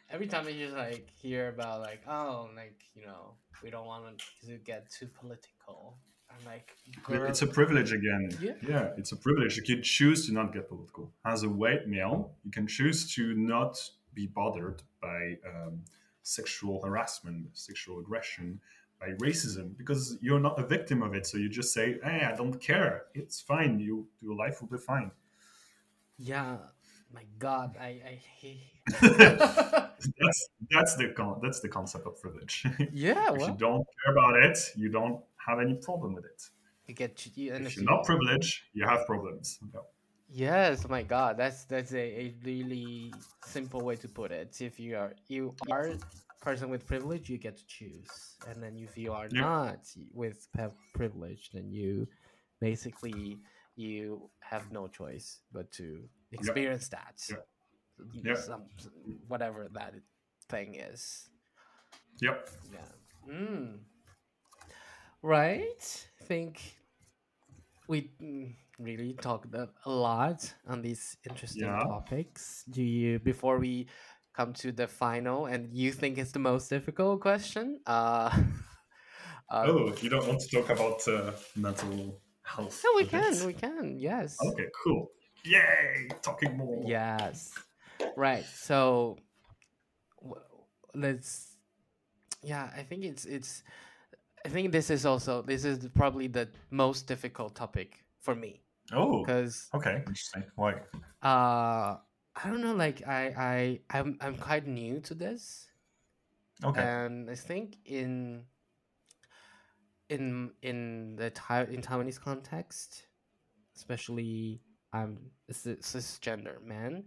[0.09, 4.23] every time you just like hear about like, oh, like you know, we don't want
[4.45, 5.97] to get too political.
[6.31, 6.71] I'm like,
[7.03, 8.29] girl, It's a privilege again.
[8.39, 8.91] Yeah.
[8.97, 9.57] it's a privilege.
[9.57, 11.11] You can choose to not get political.
[11.25, 13.77] As a white male, you can choose to not
[14.13, 15.81] be bothered by um,
[16.23, 18.61] sexual harassment, sexual aggression,
[19.03, 21.25] by racism, because you're not a victim of it.
[21.27, 22.93] So you just say, "Hey, I don't care.
[23.21, 23.79] It's fine.
[23.79, 25.11] You, your life will be fine."
[26.17, 26.57] yeah.
[27.13, 28.63] My God, I I hate.
[29.01, 30.39] that's
[30.71, 32.65] that's the con- that's the concept of privilege.
[32.91, 36.41] yeah, if you don't care about it, you don't have any problem with it.
[36.87, 39.59] you get you, and If you're you, not privileged, you have problems.
[40.29, 43.13] Yes, my God, that's that's a, a really
[43.45, 44.59] simple way to put it.
[44.59, 45.91] If you are you are
[46.43, 48.11] person with privilege, you get to choose,
[48.47, 49.41] and then if you are Yeah.
[49.41, 50.47] not with
[50.93, 52.07] privilege, then you
[52.59, 53.39] basically
[53.75, 57.37] you have no choice but to experience that, Yeah.
[57.97, 58.35] Y- Yeah.
[58.35, 58.69] some
[59.27, 59.93] whatever that
[60.49, 61.29] thing is.
[62.21, 62.49] Yep.
[62.71, 62.91] Yeah.
[63.27, 63.79] Mm.
[65.21, 66.07] Right.
[66.21, 66.59] I think
[67.87, 72.63] we mm, really talked a lot on these interesting topics.
[72.69, 73.87] Do you before we
[74.33, 77.79] come to the final and you think it's the most difficult question?
[77.85, 78.29] Uh,
[79.49, 82.83] uh Oh, you don't want to talk about uh, mental health?
[82.83, 84.39] no, we can, we can, yes.
[84.41, 85.11] Okay, cool.
[85.45, 86.09] Yay!
[86.21, 86.83] Talking more.
[86.85, 87.53] Yes.
[88.15, 88.45] Right.
[88.55, 89.17] So
[90.93, 91.57] let's
[92.43, 93.63] yeah, I think it's it's
[94.45, 98.61] I think this is also this is probably the most difficult topic for me
[98.91, 99.95] Oh, because okay.
[99.97, 100.43] Interesting.
[100.55, 100.81] Why?
[101.21, 101.97] uh
[102.35, 105.67] I don't know like I I I'm I'm quite new to this
[106.63, 106.81] Okay.
[106.81, 108.45] and I think in
[110.09, 113.07] in in the Thai in Taiwanese context,
[113.75, 114.61] especially
[114.91, 117.05] I'm cis- cisgender man,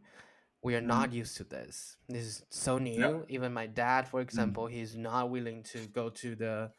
[0.63, 1.97] we are not used to this.
[2.09, 3.25] This is so new.
[3.29, 6.71] Even my dad, for example, he's not willing to go to the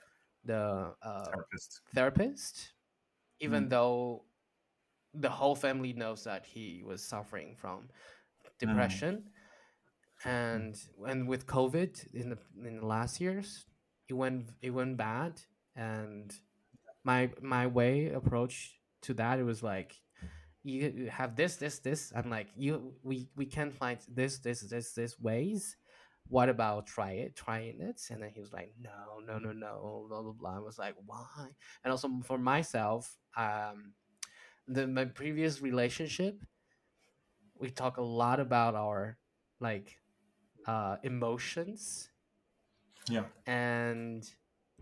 [0.46, 1.82] the uh, Therapist.
[1.94, 2.74] therapist,
[3.40, 3.70] even Mm.
[3.70, 4.26] though
[5.14, 7.90] the whole family knows that he was suffering from
[8.60, 9.24] depression.
[10.26, 10.76] And
[11.08, 13.66] and with COVID in the in the last years,
[14.10, 15.42] it went it went bad.
[15.76, 16.34] And
[17.04, 19.96] my my way approach to that it was like
[20.64, 22.12] you you have this this this.
[22.16, 25.78] I'm like you we we can find this this this this ways
[26.30, 30.06] what about try it trying it and then he was like no no no no
[30.10, 31.48] blah blah blah i was like why
[31.84, 33.94] and also for myself um
[34.68, 36.44] the my previous relationship
[37.60, 39.18] we talk a lot about our
[39.60, 40.00] like
[40.68, 42.10] uh emotions
[43.10, 43.24] Yeah.
[43.46, 44.30] and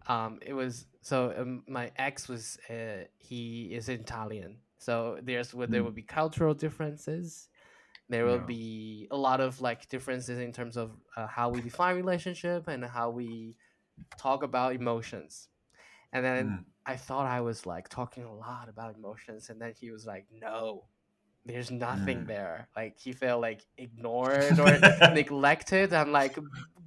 [0.07, 5.67] um it was so um, my ex was uh, he is italian so there's where
[5.67, 5.85] there Mm.
[5.85, 7.49] would be cultural differences
[8.09, 8.45] there will Yeah.
[8.45, 12.83] be a lot of like differences in terms of uh, how we define relationship and
[12.85, 13.55] how we
[14.17, 15.49] talk about emotions
[16.13, 16.65] and then Mm.
[16.85, 20.25] i thought i was like talking a lot about emotions and then he was like
[20.31, 20.85] no
[21.45, 22.27] there's nothing Mm.
[22.27, 24.79] there like he felt like ignored or
[25.13, 26.37] neglected i'm like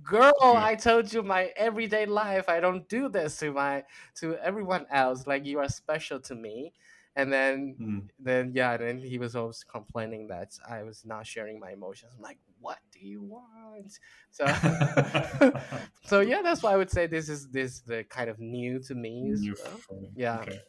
[0.03, 3.85] girl i told you my everyday life i don't do this to my
[4.17, 6.73] to everyone else like you are special to me
[7.17, 8.09] and then Mm.
[8.19, 12.23] then yeah then he was always complaining that i was not sharing my emotions i'm
[12.23, 13.99] like what do you want
[14.31, 14.45] so
[16.05, 18.95] so yeah that's why i would say this is this the kind of new to
[18.95, 19.81] me New well.
[20.17, 20.41] Yeah.
[20.41, 20.61] Okay.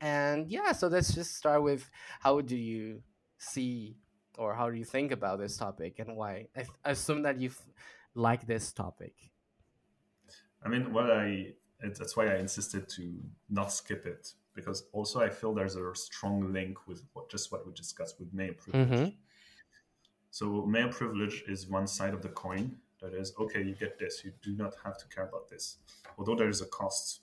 [0.00, 3.02] And yeah so let's just start with how do you
[3.46, 3.96] see
[4.38, 7.50] or how do you think about this topic and why i, assume that you
[8.14, 9.14] like this topic
[10.66, 13.12] I mean, what I that's why I insisted to
[13.50, 17.66] not skip it because also I feel there's a strong link with what, just what
[17.66, 18.88] we discussed with male privilege.
[18.88, 19.14] Mhm.
[20.30, 22.80] So male privilege is one side of the coin.
[23.00, 24.24] That is, okay, you get this.
[24.24, 25.76] You do not have to care about this,
[26.18, 27.20] although there is a cost.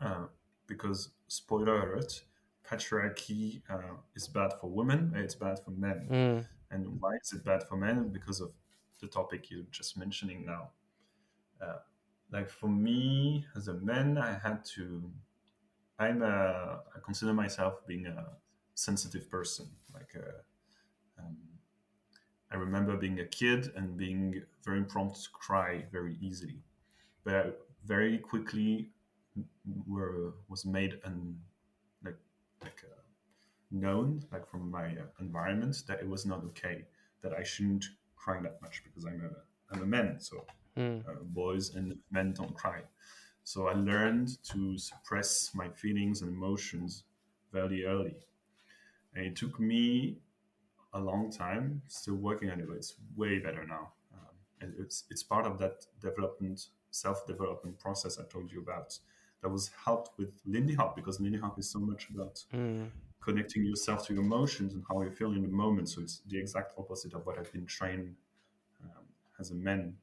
[0.00, 0.26] Uh,
[0.66, 2.24] because spoiler alert,
[2.68, 5.12] patriarchy uh, is bad for women.
[5.16, 6.08] It's bad for men.
[6.10, 6.46] Mm.
[6.70, 8.08] And why is it bad for men?
[8.08, 8.50] Because of
[9.00, 10.70] the topic you're just mentioning now.
[11.60, 11.78] Uh,
[12.32, 15.10] like for me as a man, I had to.
[15.98, 16.80] I'm a.
[16.94, 18.26] I consider myself being a
[18.74, 19.66] sensitive person.
[19.92, 21.36] Like, a, um,
[22.50, 26.62] I remember being a kid and being very prompt to cry very easily,
[27.24, 27.50] but I
[27.84, 28.90] very quickly
[29.86, 31.36] were was made and
[32.62, 33.00] like uh,
[33.70, 36.84] known like from my uh, environment that it was not okay
[37.22, 37.84] that I shouldn't
[38.16, 40.20] cry that much because I'm a I'm a man.
[40.20, 40.44] So
[40.78, 41.00] Mm.
[41.06, 42.80] uh, boys and men don't cry.
[43.44, 47.04] So I learned to suppress my feelings and emotions
[47.52, 48.14] very early.
[49.14, 50.18] And it took me
[50.94, 53.92] a long time still working on it but it's way better now.
[54.12, 58.98] Um, and it's it's part of that development self-development process I told you about
[59.42, 62.90] that was helped with Lindy Hop because Lindy Hop is so much about Mm.
[63.20, 65.88] connecting yourself to your emotions and how you feel in the moment.
[65.88, 68.16] So it's the exact opposite of what I've been trained
[68.82, 69.04] um,
[69.38, 69.96] as a man.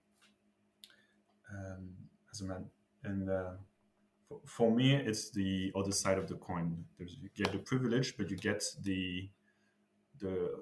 [1.51, 1.89] Um,
[2.31, 2.65] as a man,
[3.03, 3.53] and uh,
[4.27, 6.85] for, for me, it's the other side of the coin.
[6.97, 9.29] There's, you get the privilege, but you get the
[10.19, 10.61] the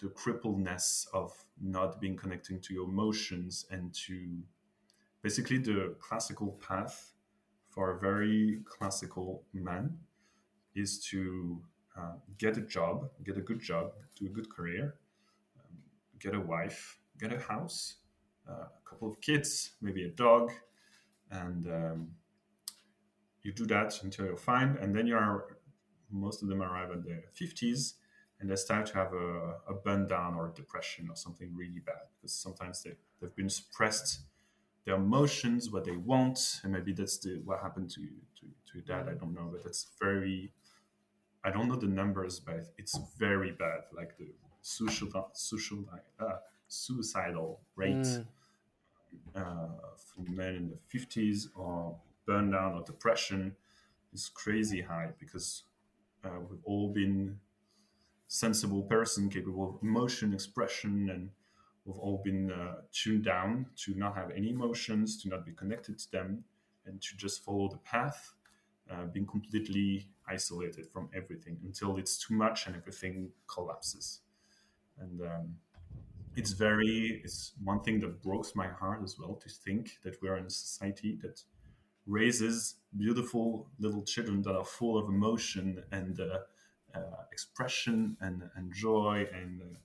[0.00, 4.42] the crippledness of not being connecting to your emotions and to
[5.22, 7.14] basically the classical path
[7.78, 9.96] for a very classical man
[10.74, 11.62] is to
[11.96, 14.96] uh, get a job, get a good job, do a good career,
[15.56, 15.76] um,
[16.18, 17.98] get a wife, get a house,
[18.48, 20.50] uh, a couple of kids, maybe a dog,
[21.30, 22.08] and um,
[23.44, 25.56] you do that until you're fine, and then you are.
[26.10, 27.94] Most of them arrive at their fifties,
[28.40, 32.06] and they start to have a, a burn down or depression or something really bad
[32.16, 34.22] because sometimes they, they've been suppressed
[34.88, 39.06] their emotions, what they want, and maybe that's the what happened to to, to dad.
[39.06, 40.50] I don't know, but that's very.
[41.44, 43.82] I don't know the numbers, but it's very bad.
[43.94, 44.28] Like the
[44.62, 45.84] social social
[46.18, 48.26] uh, suicidal rate Mm.
[49.36, 53.56] uh, for men in the fifties or burn down or depression
[54.14, 55.64] is crazy high because
[56.24, 57.38] uh, we've all been
[58.28, 61.30] sensible person capable of emotion expression and
[61.88, 65.98] we've all been uh, tuned down to not have any emotions to not be connected
[65.98, 66.44] to them
[66.84, 68.34] and to just follow the path
[68.90, 74.20] uh, being completely isolated from everything until it's too much and everything collapses.
[75.00, 75.56] And um,
[76.36, 80.36] it's very it's one thing that breaks my heart as well to think that we're
[80.36, 81.42] in a society that
[82.06, 86.38] raises beautiful little children that are full of emotion and uh,
[86.94, 89.78] uh, expression and, and joy and uh,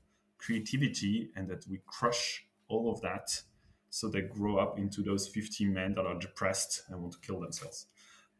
[0.43, 3.41] creativity and that we crush all of that
[3.89, 7.39] so they grow up into those 15 men that are depressed and want to kill
[7.39, 7.85] themselves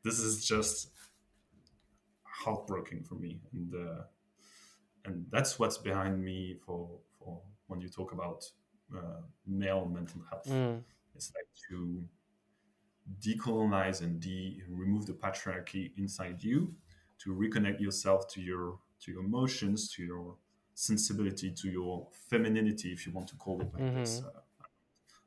[0.04, 0.89] this is just
[2.24, 4.04] heartbreaking for me and uh,
[5.06, 6.89] and that's what's behind me for
[7.20, 8.43] for when you talk about
[8.95, 10.82] uh, male mental health Mm.
[11.16, 12.04] it's like to
[13.20, 16.74] decolonize and de remove the patriarchy inside you
[17.20, 20.36] to reconnect yourself to your to your emotions to your
[20.76, 24.26] sensibility to your femininity if you want to call it like this Mhm.
[24.28, 24.40] uh,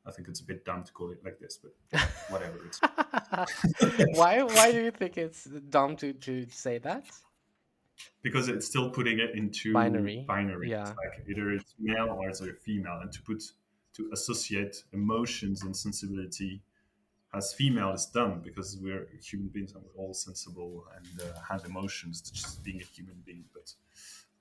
[0.06, 1.72] i think it's a bit dumb to call it like this but
[2.28, 2.58] whatever
[4.14, 7.04] why why do you think it's dumb to, to say that?
[8.22, 10.68] because it's still putting it into Binary, binary.
[10.70, 10.82] yeah.
[10.82, 13.42] It's like either it's male or it's a female, and to put
[13.94, 16.60] to associate emotions and sensibility
[17.32, 21.64] as female is dumb because we're human beings and we're all sensible and uh, have
[21.64, 23.44] emotions to just being a human being.
[23.54, 23.72] But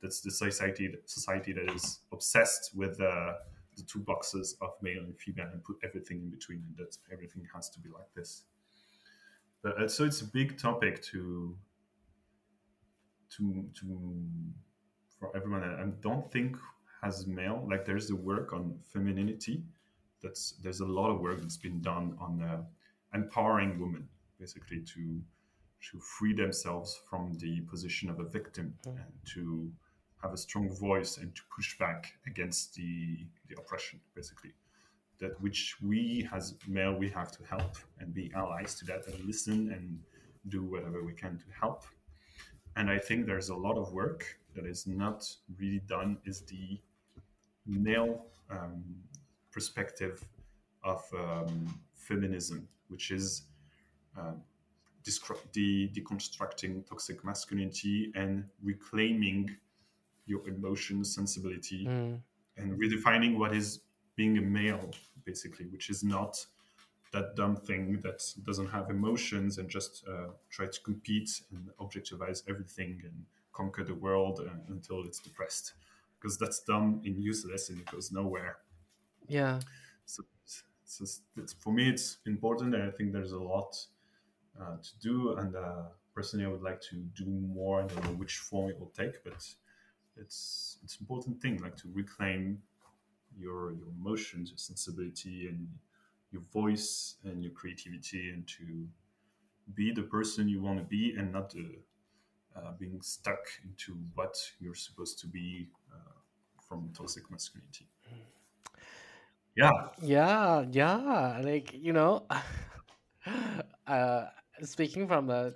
[0.01, 3.33] that's the society society that is obsessed with uh,
[3.77, 7.45] the two boxes of male and female and put everything in between, and that everything
[7.53, 8.43] has to be like this.
[9.63, 11.57] But, uh, so it's a big topic to
[13.37, 14.25] to to
[15.19, 15.63] for everyone.
[15.63, 16.57] I don't think
[17.03, 19.63] as male like there's the work on femininity.
[20.21, 22.61] That's there's a lot of work that's been done on uh,
[23.13, 24.07] empowering women
[24.39, 25.21] basically to
[25.91, 28.91] to free themselves from the position of a victim Mm.
[29.03, 29.71] and to
[30.21, 34.53] have a strong voice and to push back against the the oppression basically.
[35.19, 39.23] That which we as male we have to help and be allies to that and
[39.25, 39.99] listen and
[40.49, 41.83] do whatever we can to help.
[42.75, 44.21] And i think there's a lot of work
[44.55, 45.19] that is not
[45.59, 46.79] really done is the
[47.65, 48.83] male um,
[49.51, 50.23] perspective
[50.83, 53.43] of um, feminism which is
[55.51, 59.55] de- deconstructing toxic masculinity and reclaiming
[60.25, 62.21] your emotions, sensibility, Mm.
[62.57, 63.81] and redefining what is
[64.15, 64.91] being a male,
[65.25, 66.45] basically, which is not
[67.11, 72.43] that dumb thing that doesn't have emotions and just uh, try to compete and objectivize
[72.49, 75.73] everything and conquer the world uh, until it's depressed.
[76.19, 78.57] Because that's dumb and useless and it goes nowhere.
[79.27, 79.59] Yeah.
[80.05, 80.23] So,
[80.83, 81.05] so
[81.59, 83.75] for me, it's important, and I think there's a lot
[84.59, 85.33] uh, to do.
[85.37, 87.81] And uh, personally, I would like to do more.
[87.81, 89.45] I don't know which form it will take, but
[90.17, 92.61] it's it's important thing like to reclaim
[93.37, 95.67] your your emotions, your sensibility, and
[96.31, 98.87] your voice and your creativity, and to
[99.73, 101.77] be the person you want to be, and not the,
[102.55, 106.13] uh, being stuck into what you're supposed to be uh,
[106.61, 107.87] from toxic masculinity.
[109.55, 111.41] Yeah, Yeah, yeah.
[111.43, 112.27] Like, you know,
[113.87, 114.25] uh
[114.63, 115.53] speaking from a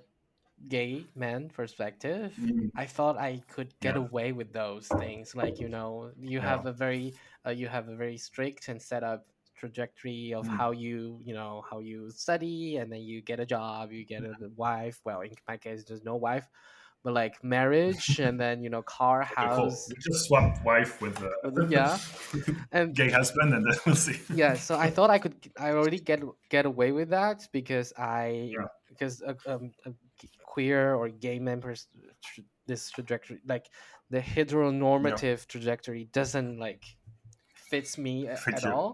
[0.68, 2.70] gay man perspective, Mm.
[2.76, 4.00] I thought I could get Yeah.
[4.00, 5.34] away with those things.
[5.34, 6.46] Like, you know, you Yeah.
[6.46, 7.14] have a very
[7.46, 10.56] uh, you have a very strict and set up trajectory of Mm.
[10.56, 14.24] how you, you know, how you study and then you get a job, you get
[14.24, 15.00] a wife.
[15.04, 16.48] Well, in my case there's no wife,
[17.02, 19.88] but like marriage and then, you know, car, house.
[19.88, 21.30] We just swapped wife with uh,
[21.68, 21.98] yeah.
[22.72, 24.20] And gay husband, and then we'll see.
[24.32, 28.56] yeah so i thought i could i already get get away with that because i
[28.56, 28.66] Yeah.
[28.88, 29.92] because a, um, g-
[30.54, 31.80] queer or gay members
[32.24, 33.66] tr- this trajectory like
[34.14, 36.82] the heteronormative trajectory doesn't like
[37.70, 38.70] fits me a- at you.
[38.76, 38.92] all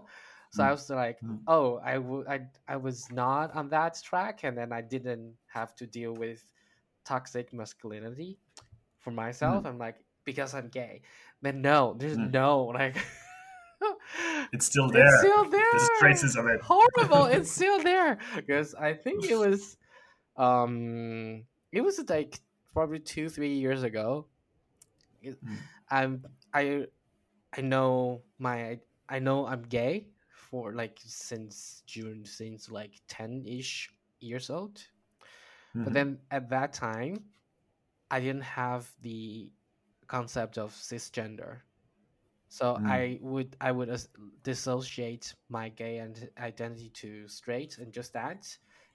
[0.55, 0.71] so i Mm.
[0.77, 1.39] was like Mm.
[1.55, 1.95] oh i
[2.35, 2.37] i
[2.73, 5.27] i was not on that track and then i didn't
[5.57, 6.39] have to deal with
[7.11, 8.31] toxic masculinity
[9.03, 9.97] for myself i'm like
[10.29, 11.01] because i'm gay
[11.41, 12.31] but no there's Mm.
[12.41, 12.51] no
[12.81, 12.97] like
[14.53, 15.05] It's still there.
[15.05, 15.71] it's still there.
[15.73, 16.59] There's traces of it.
[16.61, 17.25] Horrible.
[17.25, 19.77] it's still there because I think it was,
[20.37, 22.39] um, it was like
[22.73, 24.27] probably two, three years ago.
[25.45, 25.67] Mm.
[25.89, 26.85] I'm I,
[27.57, 28.79] I know my
[29.09, 34.81] I know I'm gay for like since June, since like ten ish years old.
[35.83, 35.93] But Mhm.
[35.93, 37.25] then at that time,
[38.11, 39.51] I didn't have the
[40.07, 41.61] concept of cisgender.
[42.49, 42.85] So Mm.
[42.85, 43.89] I would I would
[44.43, 48.45] dissociate my gay and identity to straight and just that.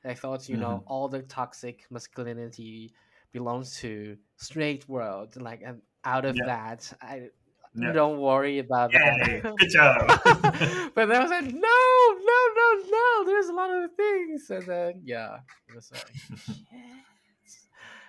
[0.05, 0.93] I thought you know mm-hmm.
[0.93, 2.93] all the toxic masculinity
[3.33, 6.45] belongs to straight world like and out of Yeah.
[6.47, 7.31] that I
[7.75, 7.93] Yeah.
[7.93, 9.57] don't worry about Yeah, that.
[9.57, 9.97] good job.
[10.95, 11.81] but then I was like, no,
[12.31, 13.25] no, no, no.
[13.25, 15.39] There's a lot of things, and then yeah,
[15.69, 16.13] it was like,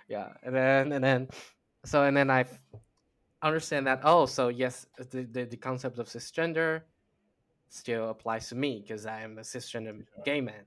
[0.09, 1.27] yeah, and then and then,
[1.85, 2.45] so and then I
[3.41, 4.01] understand that.
[4.03, 6.81] Oh, so yes, the the, the concept of cisgender
[7.69, 10.65] still applies to me because I am a cisgender gay man,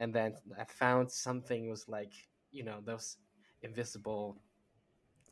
[0.00, 2.12] and then I found something was like
[2.50, 3.16] you know those
[3.62, 4.36] invisible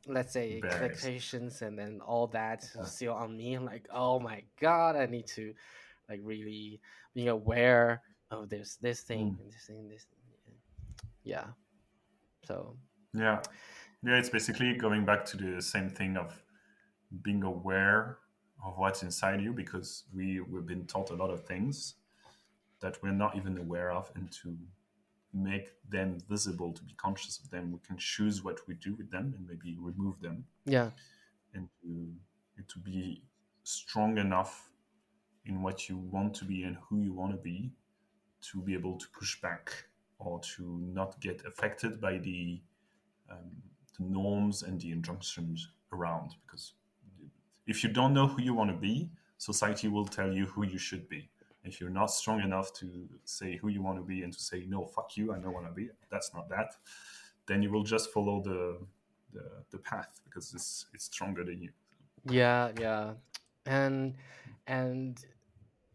[0.08, 2.82] let's say expectations and then all that Yeah.
[2.84, 5.54] still on me i'm like oh my god i need to
[6.08, 6.80] like really
[7.14, 9.40] being aware of this this thing Mm.
[9.40, 10.06] and this thing this
[11.22, 11.46] yeah
[12.44, 12.76] so
[13.14, 13.40] Yeah.
[14.04, 16.42] Yeah, it's basically going back to the same thing of
[17.22, 18.18] being aware
[18.64, 21.94] of what's inside you because we, we've been taught a lot of things
[22.82, 24.56] that we're not even aware of and to
[25.32, 29.10] make them visible, to be conscious of them, we can choose what we do with
[29.10, 30.44] them and maybe remove them.
[30.66, 30.90] Yeah.
[31.54, 32.12] And to,
[32.68, 33.22] to be
[33.64, 34.70] strong enough
[35.46, 37.70] in what you want to be and who you want to be
[38.42, 39.72] to be able to push back
[40.18, 40.62] or to
[40.92, 42.60] not get affected by the
[43.30, 43.50] um,
[43.98, 46.74] the norms and the injunctions around because
[47.66, 50.78] if you don't know who you want to be society will tell you who you
[50.78, 51.28] should be
[51.64, 54.64] if you're not strong enough to say who you want to be and to say
[54.68, 56.74] no fuck you i don't want to be that's not that
[57.46, 58.78] then you will just follow the
[59.32, 61.70] the, the path because it's it's stronger than you
[62.28, 63.12] yeah yeah
[63.66, 64.14] and
[64.66, 65.24] and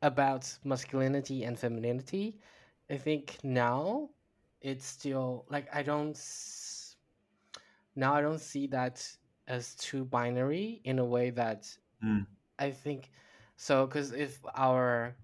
[0.01, 2.39] about masculinity and femininity
[2.89, 4.09] i think now
[4.61, 6.17] it's still like i don't
[7.95, 9.05] now i don't see that
[9.47, 11.67] as too binary in a way that
[12.03, 12.27] Mm.
[12.59, 13.09] i think
[13.55, 15.15] so because if our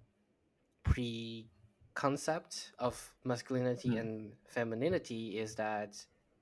[0.84, 1.50] pre
[1.94, 4.00] concept of masculinity Mm.
[4.00, 5.96] and femininity is that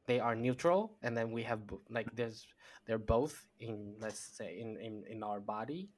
[0.06, 2.48] they are neutral and then we have like there's
[2.86, 5.90] they're both in let's say in in, in our body.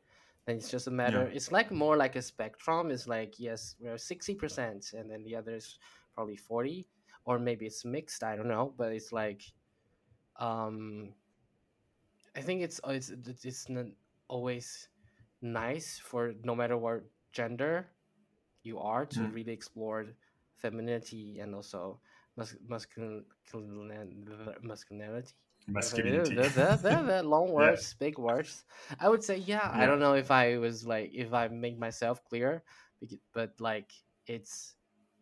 [0.46, 2.92] Then it's just a matter it's like more like a spectrum.
[2.92, 5.78] It's like yes we're 60% and then the other is
[6.14, 6.86] probably 40
[7.26, 9.42] or maybe it's mixed i don't know but it's like
[10.38, 11.10] um
[12.36, 13.86] i think it's it's it's it's not
[14.28, 14.90] always
[15.42, 17.88] nice for no matter what gender
[18.64, 19.34] you are to Mm.
[19.34, 20.06] really explore
[20.56, 22.00] femininity and also
[22.38, 23.24] mus- muscul-
[24.62, 25.34] masculinity.
[25.68, 26.36] Masculinity.
[26.36, 27.54] The, the, the, the long Yeah.
[27.54, 28.66] words, big words.
[29.00, 32.24] I would say, yeah, I don't know if I was like, if I make myself
[32.26, 32.64] clear,
[33.34, 33.92] but like,
[34.28, 34.76] it's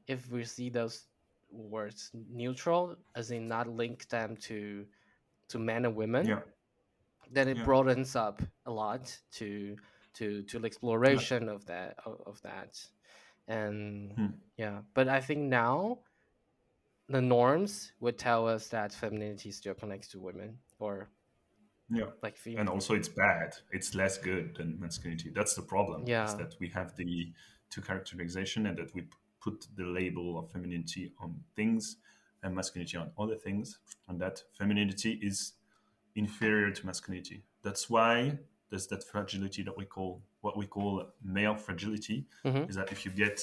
[0.08, 1.08] if we see those
[1.52, 4.86] words neutral, as in not link them to
[5.50, 6.42] to men and women, Yeah.
[7.30, 7.66] then it Yeah.
[7.66, 9.76] broadens up a lot to
[10.14, 12.80] to to the exploration of that of, of that,
[13.52, 14.28] and Hmm.
[14.58, 14.82] yeah.
[14.94, 16.00] But I think now
[17.10, 21.10] the norms would tell us that femininity still connects to women or
[21.90, 22.12] Yeah.
[22.24, 22.62] like female.
[22.62, 26.24] and also it's bad it's less good than masculinity that's the problem Yeah.
[26.30, 27.34] is that we have the
[27.70, 29.02] two characterization and that we
[29.46, 31.98] put the label of femininity on things
[32.44, 35.38] and masculinity on other things and that femininity is
[36.16, 38.38] inferior to masculinity that's why
[38.72, 42.68] there's that fragility that we call what we call male fragility Mhm.
[42.70, 43.40] is that if you get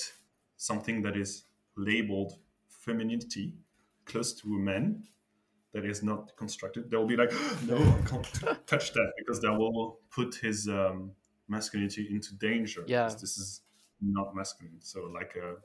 [0.56, 1.44] something that is
[1.76, 2.32] labeled
[2.66, 3.54] femininity
[4.06, 5.04] close to a man
[5.72, 7.30] that is not constructed, they'll be like,
[7.66, 8.24] no, I can't
[8.66, 11.12] touch that because that will put his um,
[11.46, 12.82] masculinity into danger.
[12.86, 13.04] Yeah.
[13.08, 13.60] This is
[14.00, 14.80] not masculine.
[14.80, 15.56] So like a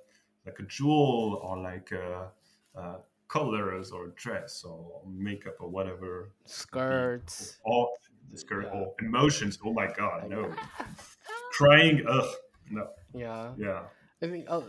[0.45, 2.29] like a jewel or like a,
[2.75, 2.97] uh
[3.29, 7.57] colors or dress or makeup or whatever skirts.
[7.63, 7.89] or
[8.37, 8.73] skirt Yeah.
[8.73, 9.59] or emotions.
[9.63, 10.53] Oh my god, no.
[11.51, 12.29] Crying, ugh,
[12.71, 13.55] no, Yeah.
[13.57, 13.83] yeah,
[14.21, 14.63] I mean, uh,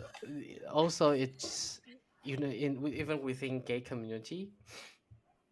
[0.70, 1.80] also it's
[2.24, 4.52] you know in even within gay community,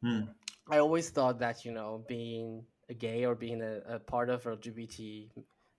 [0.03, 0.23] Hmm.
[0.71, 4.47] I always thought that you know being a gay or being a, a part of
[4.47, 5.31] LGBT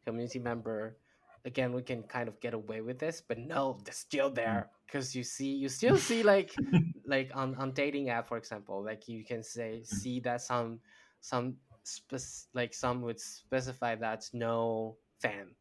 [0.05, 0.97] community member,
[1.45, 5.15] again we can kind of get away with this, but no, they're still there because
[5.15, 6.59] you see you still see like
[7.05, 10.81] like on on dating app for example, like you can say see that some
[11.21, 15.55] some spec- like some would specify that no fam,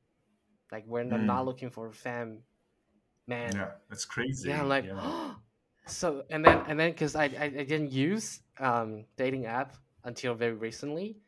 [0.70, 1.26] like we're not, Mm.
[1.26, 2.38] not looking for a fam
[3.28, 4.48] man yeah, that's crazy.
[4.48, 5.34] yeah i'm like yeah.
[5.86, 10.34] so and then and then because I, I i didn't use um dating app until
[10.34, 11.18] very recently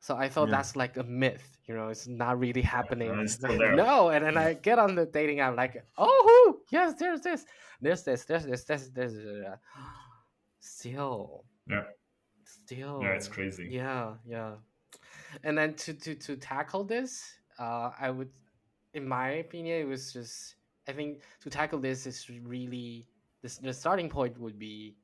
[0.00, 0.56] so i thought Yeah.
[0.56, 4.52] that's like a myth you know it's not really happening still no and then i
[4.52, 7.46] get on the dating app like oh yes there's this
[7.80, 9.56] there's this there's this there's this uh,
[10.60, 11.84] still Yeah.
[12.70, 13.68] Still yeah, it's crazy.
[13.70, 14.52] yeah yeah
[15.44, 18.30] and then to to to tackle this uh i would
[18.94, 20.56] in my opinion it was just
[20.88, 23.06] i think to tackle this is really
[23.42, 24.96] this the starting point would be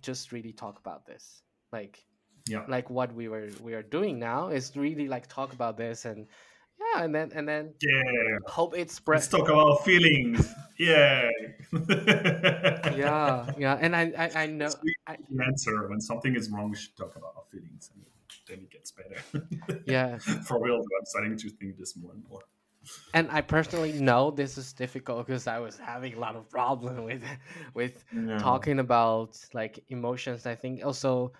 [0.00, 1.42] just really talk about this
[1.72, 2.04] like
[2.48, 2.64] Yeah.
[2.68, 6.26] like what we were we are doing now is really like talk about this and
[6.94, 9.32] yeah and then and then Yeah, hope it spreads.
[9.32, 10.52] let's talk about feelings.
[10.78, 11.28] Yeah.
[11.72, 14.70] yeah yeah and i i, I know
[15.06, 15.16] I,
[15.46, 18.04] answer when something is wrong, we should talk about our feelings, and
[18.48, 19.82] then it gets better.
[19.86, 20.18] yeah
[20.48, 22.40] For real, I'm starting to think this more and more.
[23.14, 27.04] and I personally know this is difficult because I was having a lot of problem
[27.08, 27.22] with
[27.74, 28.04] with
[28.38, 30.46] talking about like emotions.
[30.46, 31.32] I think also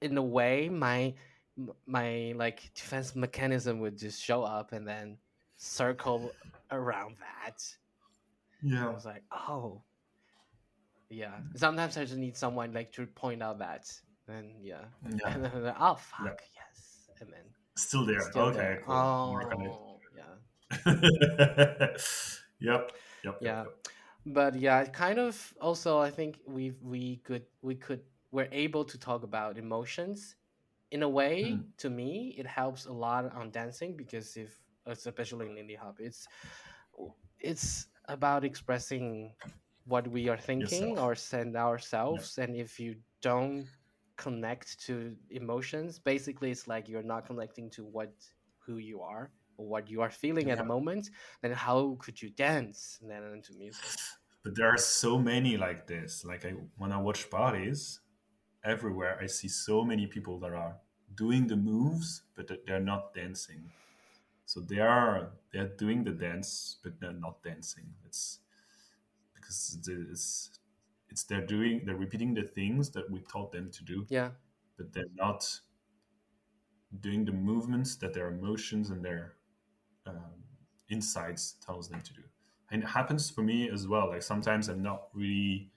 [0.00, 1.14] in a way my
[1.86, 5.16] my like defense mechanism would just show up and then
[5.56, 6.30] circle
[6.70, 7.62] around that.
[8.62, 9.82] Yeah I was like, oh,
[11.10, 11.34] yeah.
[11.56, 13.90] Sometimes I just need someone like to point out that,
[14.28, 15.34] and yeah, Yeah.
[15.34, 17.44] and then, oh fuck yes, and then
[17.76, 18.20] Still there.
[18.20, 18.58] still okay.
[18.58, 18.82] there.
[18.84, 18.94] Cool.
[18.94, 19.72] Oh, Work on it.
[20.16, 21.86] yeah.
[22.60, 22.92] yep.
[23.24, 23.38] Yep.
[23.40, 23.62] Yeah.
[23.64, 23.66] Yep.
[24.26, 28.98] but yeah kind of also i think we we could we could we're able to
[28.98, 30.36] talk about emotions
[30.90, 31.64] in a way Mm.
[31.76, 34.50] to me it helps a lot on dancing because if
[34.86, 36.26] especially in Lindy Hop it's
[37.40, 39.34] it's about expressing
[39.84, 41.06] what we are thinking Yourself.
[41.06, 43.66] or send ourselves and if you don't
[44.16, 48.12] connect to emotions basically it's like you're not connecting to what
[48.64, 51.10] who you are or what you are feeling at the moment
[51.42, 53.84] then how could you dance and then into music
[54.44, 56.24] But there are so many like this.
[56.24, 58.00] Like I, when I watch parties,
[58.68, 60.76] everywhere I see so many people that are
[61.14, 63.70] doing the moves, but they're not dancing.
[64.46, 67.86] So they are they're doing the dance, but they're not dancing.
[68.06, 68.40] It's
[69.34, 70.50] because it's
[71.10, 74.30] it's they're doing they're repeating the things that we taught them to do, yeah
[74.78, 75.60] but they're not
[77.00, 79.34] doing the movements that their emotions and their
[80.06, 80.42] um,
[80.90, 82.22] insights tells them to do
[82.70, 85.70] and it happens for me as well like sometimes i'm not really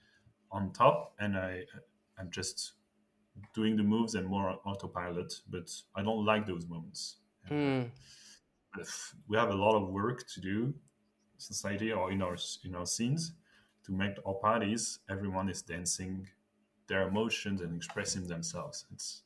[0.50, 1.62] on top and i
[2.18, 2.72] i'm just
[3.54, 7.16] doing the moves and more autopilot but i don't like those moments.
[7.48, 7.82] Hmm.
[8.78, 10.74] If we have a lot of work to do
[11.38, 13.32] society or in our in our scenes
[13.84, 16.26] to make our parties everyone is dancing
[16.86, 18.86] their emotions and expressing themselves.
[18.92, 19.22] It's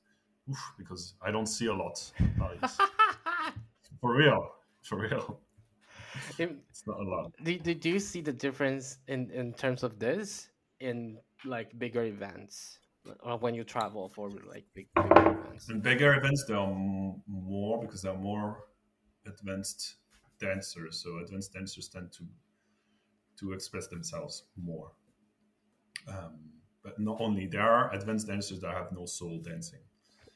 [0.48, 1.96] oof, because i don't see a lot
[4.00, 4.50] for real
[4.82, 5.40] for real.
[6.38, 7.32] Im- it's not a lot.
[7.44, 10.48] do, do, do you see the difference in, in terms of this
[10.80, 12.78] in like bigger events
[13.22, 15.68] or when you travel for like big bigger events?
[15.68, 16.72] In bigger events, there are
[17.26, 18.64] more because there are more
[19.26, 19.96] advanced
[20.40, 21.02] dancers.
[21.02, 22.24] So advanced dancers tend to
[23.40, 24.92] to express themselves more.
[26.08, 26.38] Um,
[26.82, 29.80] but not only there are advanced dancers that have no soul dancing.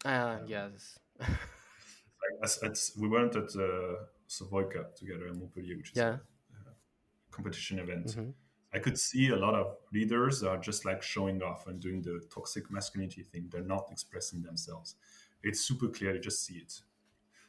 [0.05, 0.99] Uh, yes.
[1.19, 3.95] Like as, as we went at uh,
[4.27, 6.17] Savoy Cup together in Montpellier, which is yeah.
[6.53, 8.07] a competition event.
[8.09, 8.35] Mhm.
[8.73, 12.21] I could see a lot of leaders are just like showing off and doing the
[12.33, 13.49] toxic masculinity thing.
[13.51, 14.95] They're not expressing themselves.
[15.43, 16.15] It's super clear.
[16.15, 16.81] You just see it.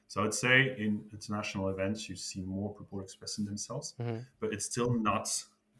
[0.07, 4.25] So I'd say in international events, you see more people expressing themselves, Mhm.
[4.39, 5.29] but it's still not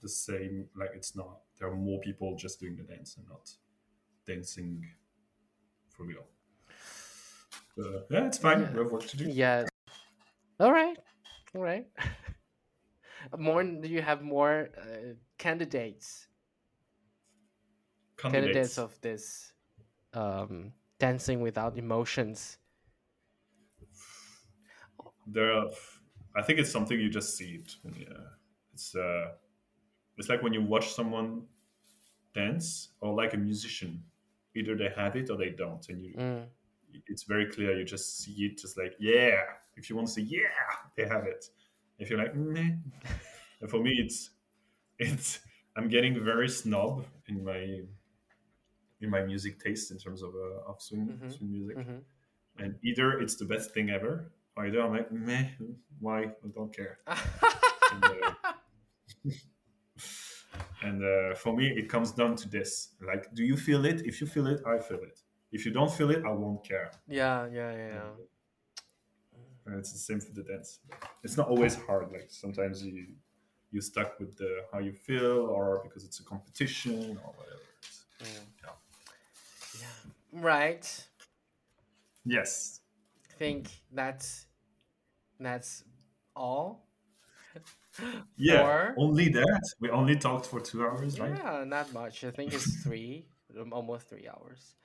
[0.01, 0.69] the same.
[0.75, 1.41] Like it's not.
[1.57, 3.51] There are more people just doing the dance and not
[4.25, 4.85] dancing
[5.89, 6.25] for real.
[7.75, 8.61] But, yeah, it's fine.
[8.61, 8.71] Yeah.
[8.73, 9.25] We have work to do.
[9.29, 9.65] Yeah.
[10.59, 10.97] All right.
[11.55, 11.87] All right.
[13.37, 16.27] more do you have more uh, candidates.
[18.17, 18.77] Candidates.
[18.77, 19.53] Of this
[20.13, 22.57] um dancing without emotions.
[25.27, 25.69] There are,
[26.35, 28.25] i think it's something you just see it yeah
[28.73, 29.25] it's uh
[30.17, 31.29] it's like when you watch someone
[32.33, 34.03] dance or like a musician.
[34.55, 36.45] Either they have it or they don't and you Mm.
[37.11, 37.71] it's very clear.
[37.79, 39.37] You just see it just like yeah
[39.79, 40.61] if you want to say yeah
[40.95, 41.43] they have it.
[41.99, 42.75] If you're like Meh.
[43.61, 44.31] and for me it's
[45.07, 45.39] it's
[45.75, 47.61] i'm getting very snob in my
[49.03, 51.31] in my music taste in terms of uh, of swing, Mhm.
[51.37, 51.77] swing music.
[51.77, 51.99] Mhm.
[52.61, 54.13] and either it's the best thing ever
[54.55, 55.45] or either i'm like meh
[56.05, 56.19] why?
[56.45, 56.95] I don't care.
[57.93, 58.53] And, uh,
[60.87, 62.71] and uh, for me it comes down to this.
[63.09, 63.97] Like do you feel it?
[64.11, 65.17] If you feel it i feel it.
[65.51, 66.89] If you don't feel it i won't care.
[67.07, 68.11] Yeah yeah yeah yeah.
[69.65, 70.69] And it's the same for the dance.
[71.25, 72.05] It's not always hard.
[72.15, 72.93] Like sometimes you
[73.71, 78.05] you stuck with the how you feel or because it's a competition or whatever It's-
[78.21, 78.45] Mm.
[78.63, 78.75] Yeah.
[79.81, 80.41] yeah.
[80.49, 81.07] Right.
[82.25, 82.81] Yes.
[83.39, 84.45] Think that's
[85.39, 85.83] that's
[86.35, 86.85] all?
[88.37, 89.61] Yeah Or- only that.
[89.81, 91.35] We only talked for two hours right?
[91.37, 92.23] Yeah not much.
[92.23, 93.25] I think it's three
[93.59, 94.75] um, almost three hours.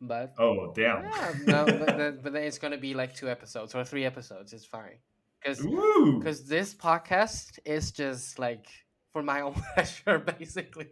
[0.00, 1.04] But oh damn.
[1.04, 4.52] yeah no but, then, but then it's gonna be like two episodes or three episodes.
[4.52, 4.98] It's fine
[5.44, 5.66] because
[6.18, 8.66] because this podcast is just like
[9.12, 10.88] for my own pleasure basically.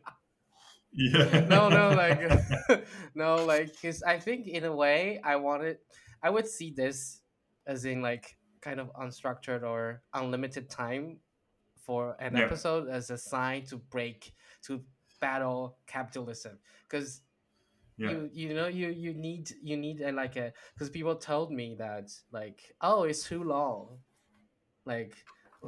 [0.93, 1.47] Yeah.
[1.49, 2.21] No no like
[3.15, 5.79] no like because i think in a way i wanted
[6.23, 7.23] i would see this
[7.67, 11.19] as in like kind of unstructured or unlimited time
[11.81, 12.45] for an Yeah.
[12.45, 14.83] episode as a sign to break to
[15.21, 16.59] battle capitalism.
[16.89, 17.23] Because
[17.99, 18.11] Yeah.
[18.11, 21.77] you you know you you need you need a, like a because people told me
[21.79, 23.99] that like oh it's too long
[24.85, 25.15] like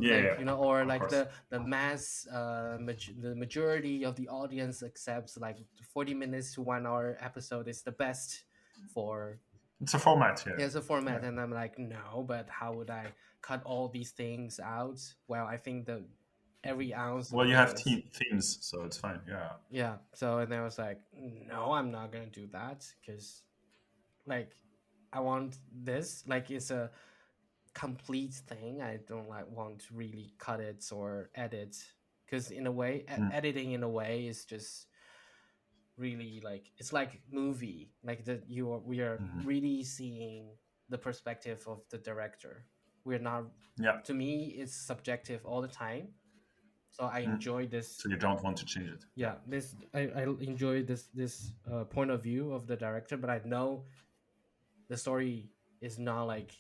[0.01, 1.13] Yeah, like, yeah, you know or like course.
[1.13, 5.59] the the mass uh maj- the majority of the audience accepts like
[5.93, 8.45] 40 minutes to one hour episode is the best
[8.93, 9.39] for
[9.81, 10.65] it's a format yeah.
[10.65, 13.07] It's a format and i'm like no but how would i
[13.43, 14.99] cut all these things out?
[15.29, 16.03] Well i think the
[16.65, 19.51] every ounce well you have te- themes so it's fine yeah.
[19.71, 20.99] Yeah so and then i was like
[21.47, 23.43] no i'm not gonna do that because
[24.27, 24.51] like
[25.13, 26.25] i want this.
[26.27, 26.91] Like it's a
[27.75, 31.77] complete thing i don't like want to really cut it or edit
[32.25, 33.33] because in a way Mm.
[33.33, 34.87] editing in a way is just
[35.97, 39.45] really like it's like movie like that you are we are Mhm.
[39.47, 40.57] really seeing
[40.89, 42.67] the perspective of the director
[43.05, 43.45] we're not
[43.77, 46.09] yeah to me it's subjective all the time
[46.91, 47.35] so i Mm.
[47.35, 51.05] enjoy this so you don't want to change it yeah this i, I enjoy this
[51.15, 53.85] this uh, point of view of the director but i know
[54.89, 56.53] the story is not like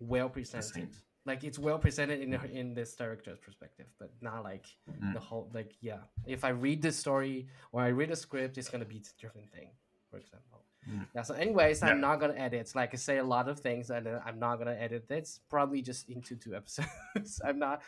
[0.00, 0.88] well presented.
[1.24, 5.12] Like it's well presented in in this director's perspective but not like Mm.
[5.14, 6.02] the whole like yeah.
[6.26, 9.50] If i read this story or i read a script it's gonna be a different
[9.52, 9.70] thing
[10.10, 10.62] for example.
[10.88, 11.04] Mm.
[11.16, 12.70] yeah so anyways i'm not gonna edit.
[12.76, 16.08] Like i say a lot of things and i'm not gonna edit this probably just
[16.08, 17.40] into two episodes.
[17.46, 17.82] I'm not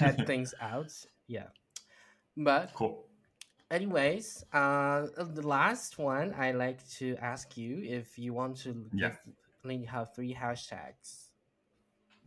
[0.00, 0.90] add things out.
[1.28, 1.48] Yeah.
[2.36, 3.04] But cool.
[3.70, 5.06] anyways uh
[5.40, 9.08] the last one i like to ask you if you want to Yeah.
[9.10, 9.18] give
[9.64, 11.30] only have three hashtags.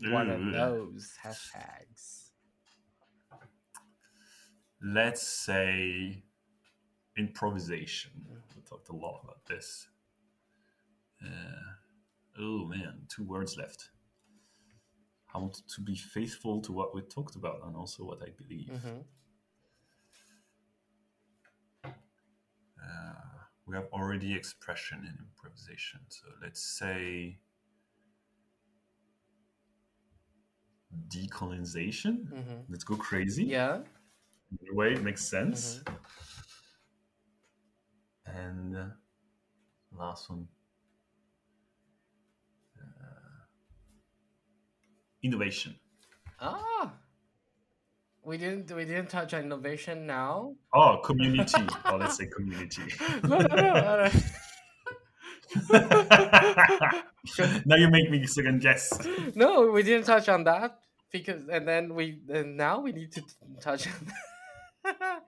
[0.01, 0.51] What are Ooh.
[0.51, 2.29] those hashtags.
[4.81, 6.23] Let's say
[7.17, 8.11] improvisation.
[8.55, 9.87] We talked a lot about this.
[11.23, 11.73] Uh,
[12.39, 13.89] oh man two words left.
[15.33, 18.69] I want to be faithful to what we talked about and also what i believe.
[18.69, 19.03] Mhm.
[22.83, 23.26] uh,
[23.67, 25.99] we have already expression in improvisation.
[26.09, 27.37] So let's say
[31.09, 32.27] decolonization.
[32.31, 32.63] Mhm.
[32.69, 33.43] let's go crazy.
[33.45, 33.83] Yeah.
[34.51, 35.83] In a way it makes sense.
[38.25, 38.85] And uh,
[39.91, 40.47] last one.
[42.79, 43.43] Uh,
[45.21, 45.75] innovation.
[46.39, 46.93] Ah,
[48.27, 50.53] we didn't we didn't touch on innovation now.
[50.73, 51.63] Oh, community.
[51.85, 52.83] oh, let's say community.
[53.23, 54.09] No, no, no.
[55.69, 55.79] no,
[57.65, 58.91] now you make me second guess.
[59.33, 59.71] no.
[59.71, 60.77] We didn't touch on that
[61.09, 63.21] because and then we and now we need to
[63.61, 64.93] touch on.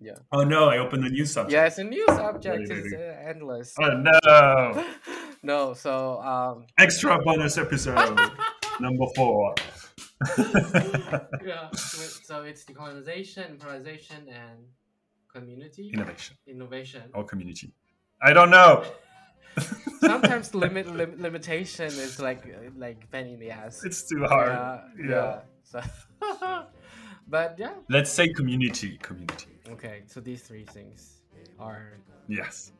[0.00, 0.18] yeah.
[0.30, 1.52] Oh no, I opened a new subject.
[1.52, 2.68] Yeah, it's a new subject.
[2.68, 2.96] Really, really.
[2.96, 3.74] uh, endless.
[3.82, 4.86] Oh no!
[5.42, 8.16] No, so um, Extra bonus episode
[8.80, 9.56] number four.
[11.44, 11.70] yeah.
[11.72, 14.58] So, it's decolonization, improvisation, and
[15.32, 17.02] community Innovation innovation.
[17.14, 17.72] or community.
[18.22, 18.84] I don't know.
[20.00, 22.42] Sometimes limit lim- limitation is like
[22.76, 23.84] like penny in the ass.
[23.84, 24.52] It's too hard.
[24.52, 25.10] Yeah, Yeah.
[25.10, 25.40] yeah.
[25.64, 25.80] So,
[27.28, 27.74] but yeah.
[27.90, 28.98] Let's say community.
[29.02, 29.48] Community.
[29.70, 31.22] Okay, so these three things
[31.58, 31.98] are
[32.28, 32.72] Yes.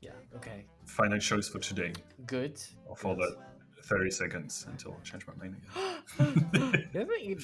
[0.00, 0.10] yeah.
[0.36, 1.92] Okay, Final choice for today.
[2.26, 2.60] good.
[2.86, 3.36] Or for the
[3.90, 6.84] 30 seconds until I change my mind again.
[6.94, 7.42] I think it,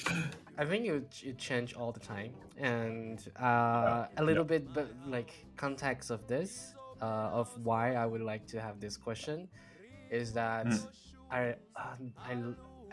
[0.57, 5.31] I think it, it change all the time, and uh, a little bit, but like
[5.57, 7.05] context of this, uh,
[7.39, 9.47] of why I would like to have this question,
[10.09, 10.87] is that Mm.
[11.29, 11.55] I,
[12.29, 12.33] I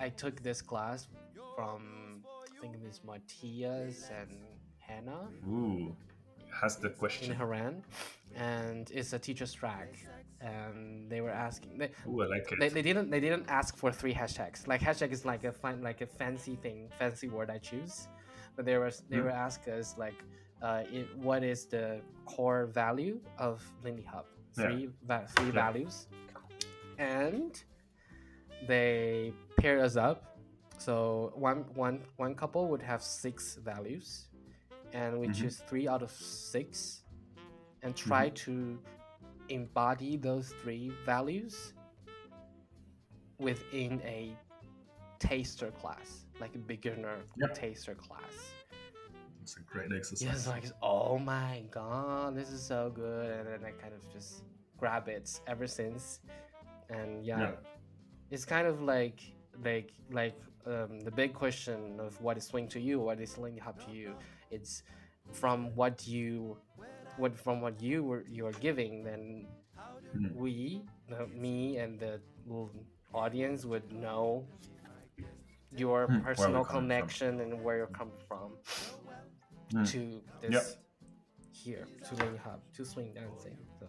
[0.06, 1.06] I took this class
[1.54, 4.30] from I think Miss Matias and
[4.78, 5.94] Hannah Ooh.
[6.60, 7.36] Has the question in.
[7.36, 7.82] Haran,
[8.34, 9.90] and it's a teacher's track,
[10.50, 11.72] and they were asking.
[11.80, 12.58] They, Ooh, I like it.
[12.74, 16.00] they didn't they didn't ask for three hashtags like hashtag is like a fun like
[16.06, 17.94] a fancy thing fancy word i choose
[18.56, 19.24] but they were they Mhm.
[19.26, 20.18] were asked us like
[20.66, 21.86] uh it, what is the
[22.32, 23.16] core value
[23.46, 23.54] of
[23.84, 24.62] Lindy Hop Yeah.
[24.64, 25.62] three va- three Yeah.
[25.64, 25.94] values
[26.98, 27.52] and
[28.68, 30.18] they paired us up
[30.78, 34.28] so one one one couple would have six values
[34.92, 35.34] and we Mhm.
[35.38, 37.02] choose three out of six
[37.82, 38.52] and try to
[39.48, 41.72] embody those three values
[43.38, 44.36] within a
[45.18, 47.54] taster class, like a beginner Yep.
[47.54, 48.52] taster class.
[49.42, 50.22] It's a great exercise.
[50.26, 54.44] Yes, like oh my god, this is so good, and then I kind of just
[54.78, 56.20] grab it ever since,
[56.88, 57.52] and yeah, Yeah.
[58.30, 59.20] it's kind of like
[59.62, 63.60] like like um, the big question of what is swing to you, what is Lindy
[63.60, 64.14] Hop to you.
[64.50, 64.82] It's
[65.32, 66.56] from what you,
[67.16, 69.46] what from what you were you are giving, then
[70.14, 70.34] Mhm.
[70.36, 70.82] we,
[71.12, 72.20] uh, me, and the
[73.14, 74.44] audience would know
[75.76, 76.80] your Hmm, personal coming from.
[76.88, 78.52] connection and where you're coming from
[79.72, 79.84] Mm.
[79.86, 80.76] to this
[81.52, 83.56] here to Lindy Hop to swing dancing.
[83.78, 83.86] So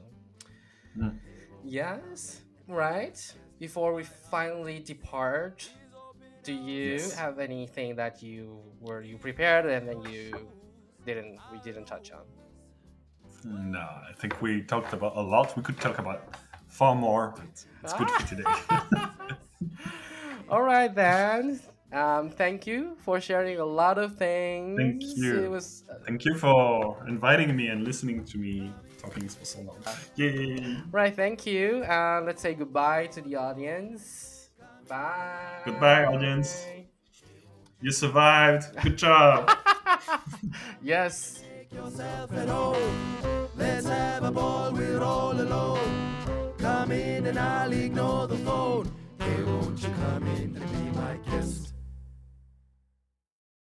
[0.97, 1.19] Mm.
[1.63, 3.17] yes, right.
[3.59, 5.69] Before we finally depart,
[6.43, 7.13] do you Yes.
[7.13, 10.51] have anything that you were you prepared and then you
[11.05, 12.25] didn't we didn't touch on?
[13.45, 15.55] No, I think we talked about a lot.
[15.55, 16.35] We could talk about
[16.67, 17.45] far more, but
[17.83, 18.43] it's good for today.
[20.49, 21.59] All right then.
[21.93, 24.77] Um, thank you for sharing a lot of things.
[24.77, 25.43] Thank you.
[25.45, 29.61] It was uh, Thank you for inviting me and listening to me talking for so
[29.61, 29.77] long.
[30.15, 30.77] Yay!
[30.91, 31.15] right.
[31.15, 31.83] Thank you.
[31.87, 34.49] Uh, let's say goodbye to the audience.
[34.89, 35.61] Bye.
[35.63, 36.65] Goodbye, audience.
[37.79, 38.75] You survived.
[38.81, 39.55] Good job.
[40.81, 41.44] yes
[41.75, 43.17] yourself at home.
[43.57, 46.53] Let's have a ball, we're all alone.
[46.57, 48.89] Come in and I'll ignore the phone.
[49.19, 51.64] Hey, won't you come in and be my guest?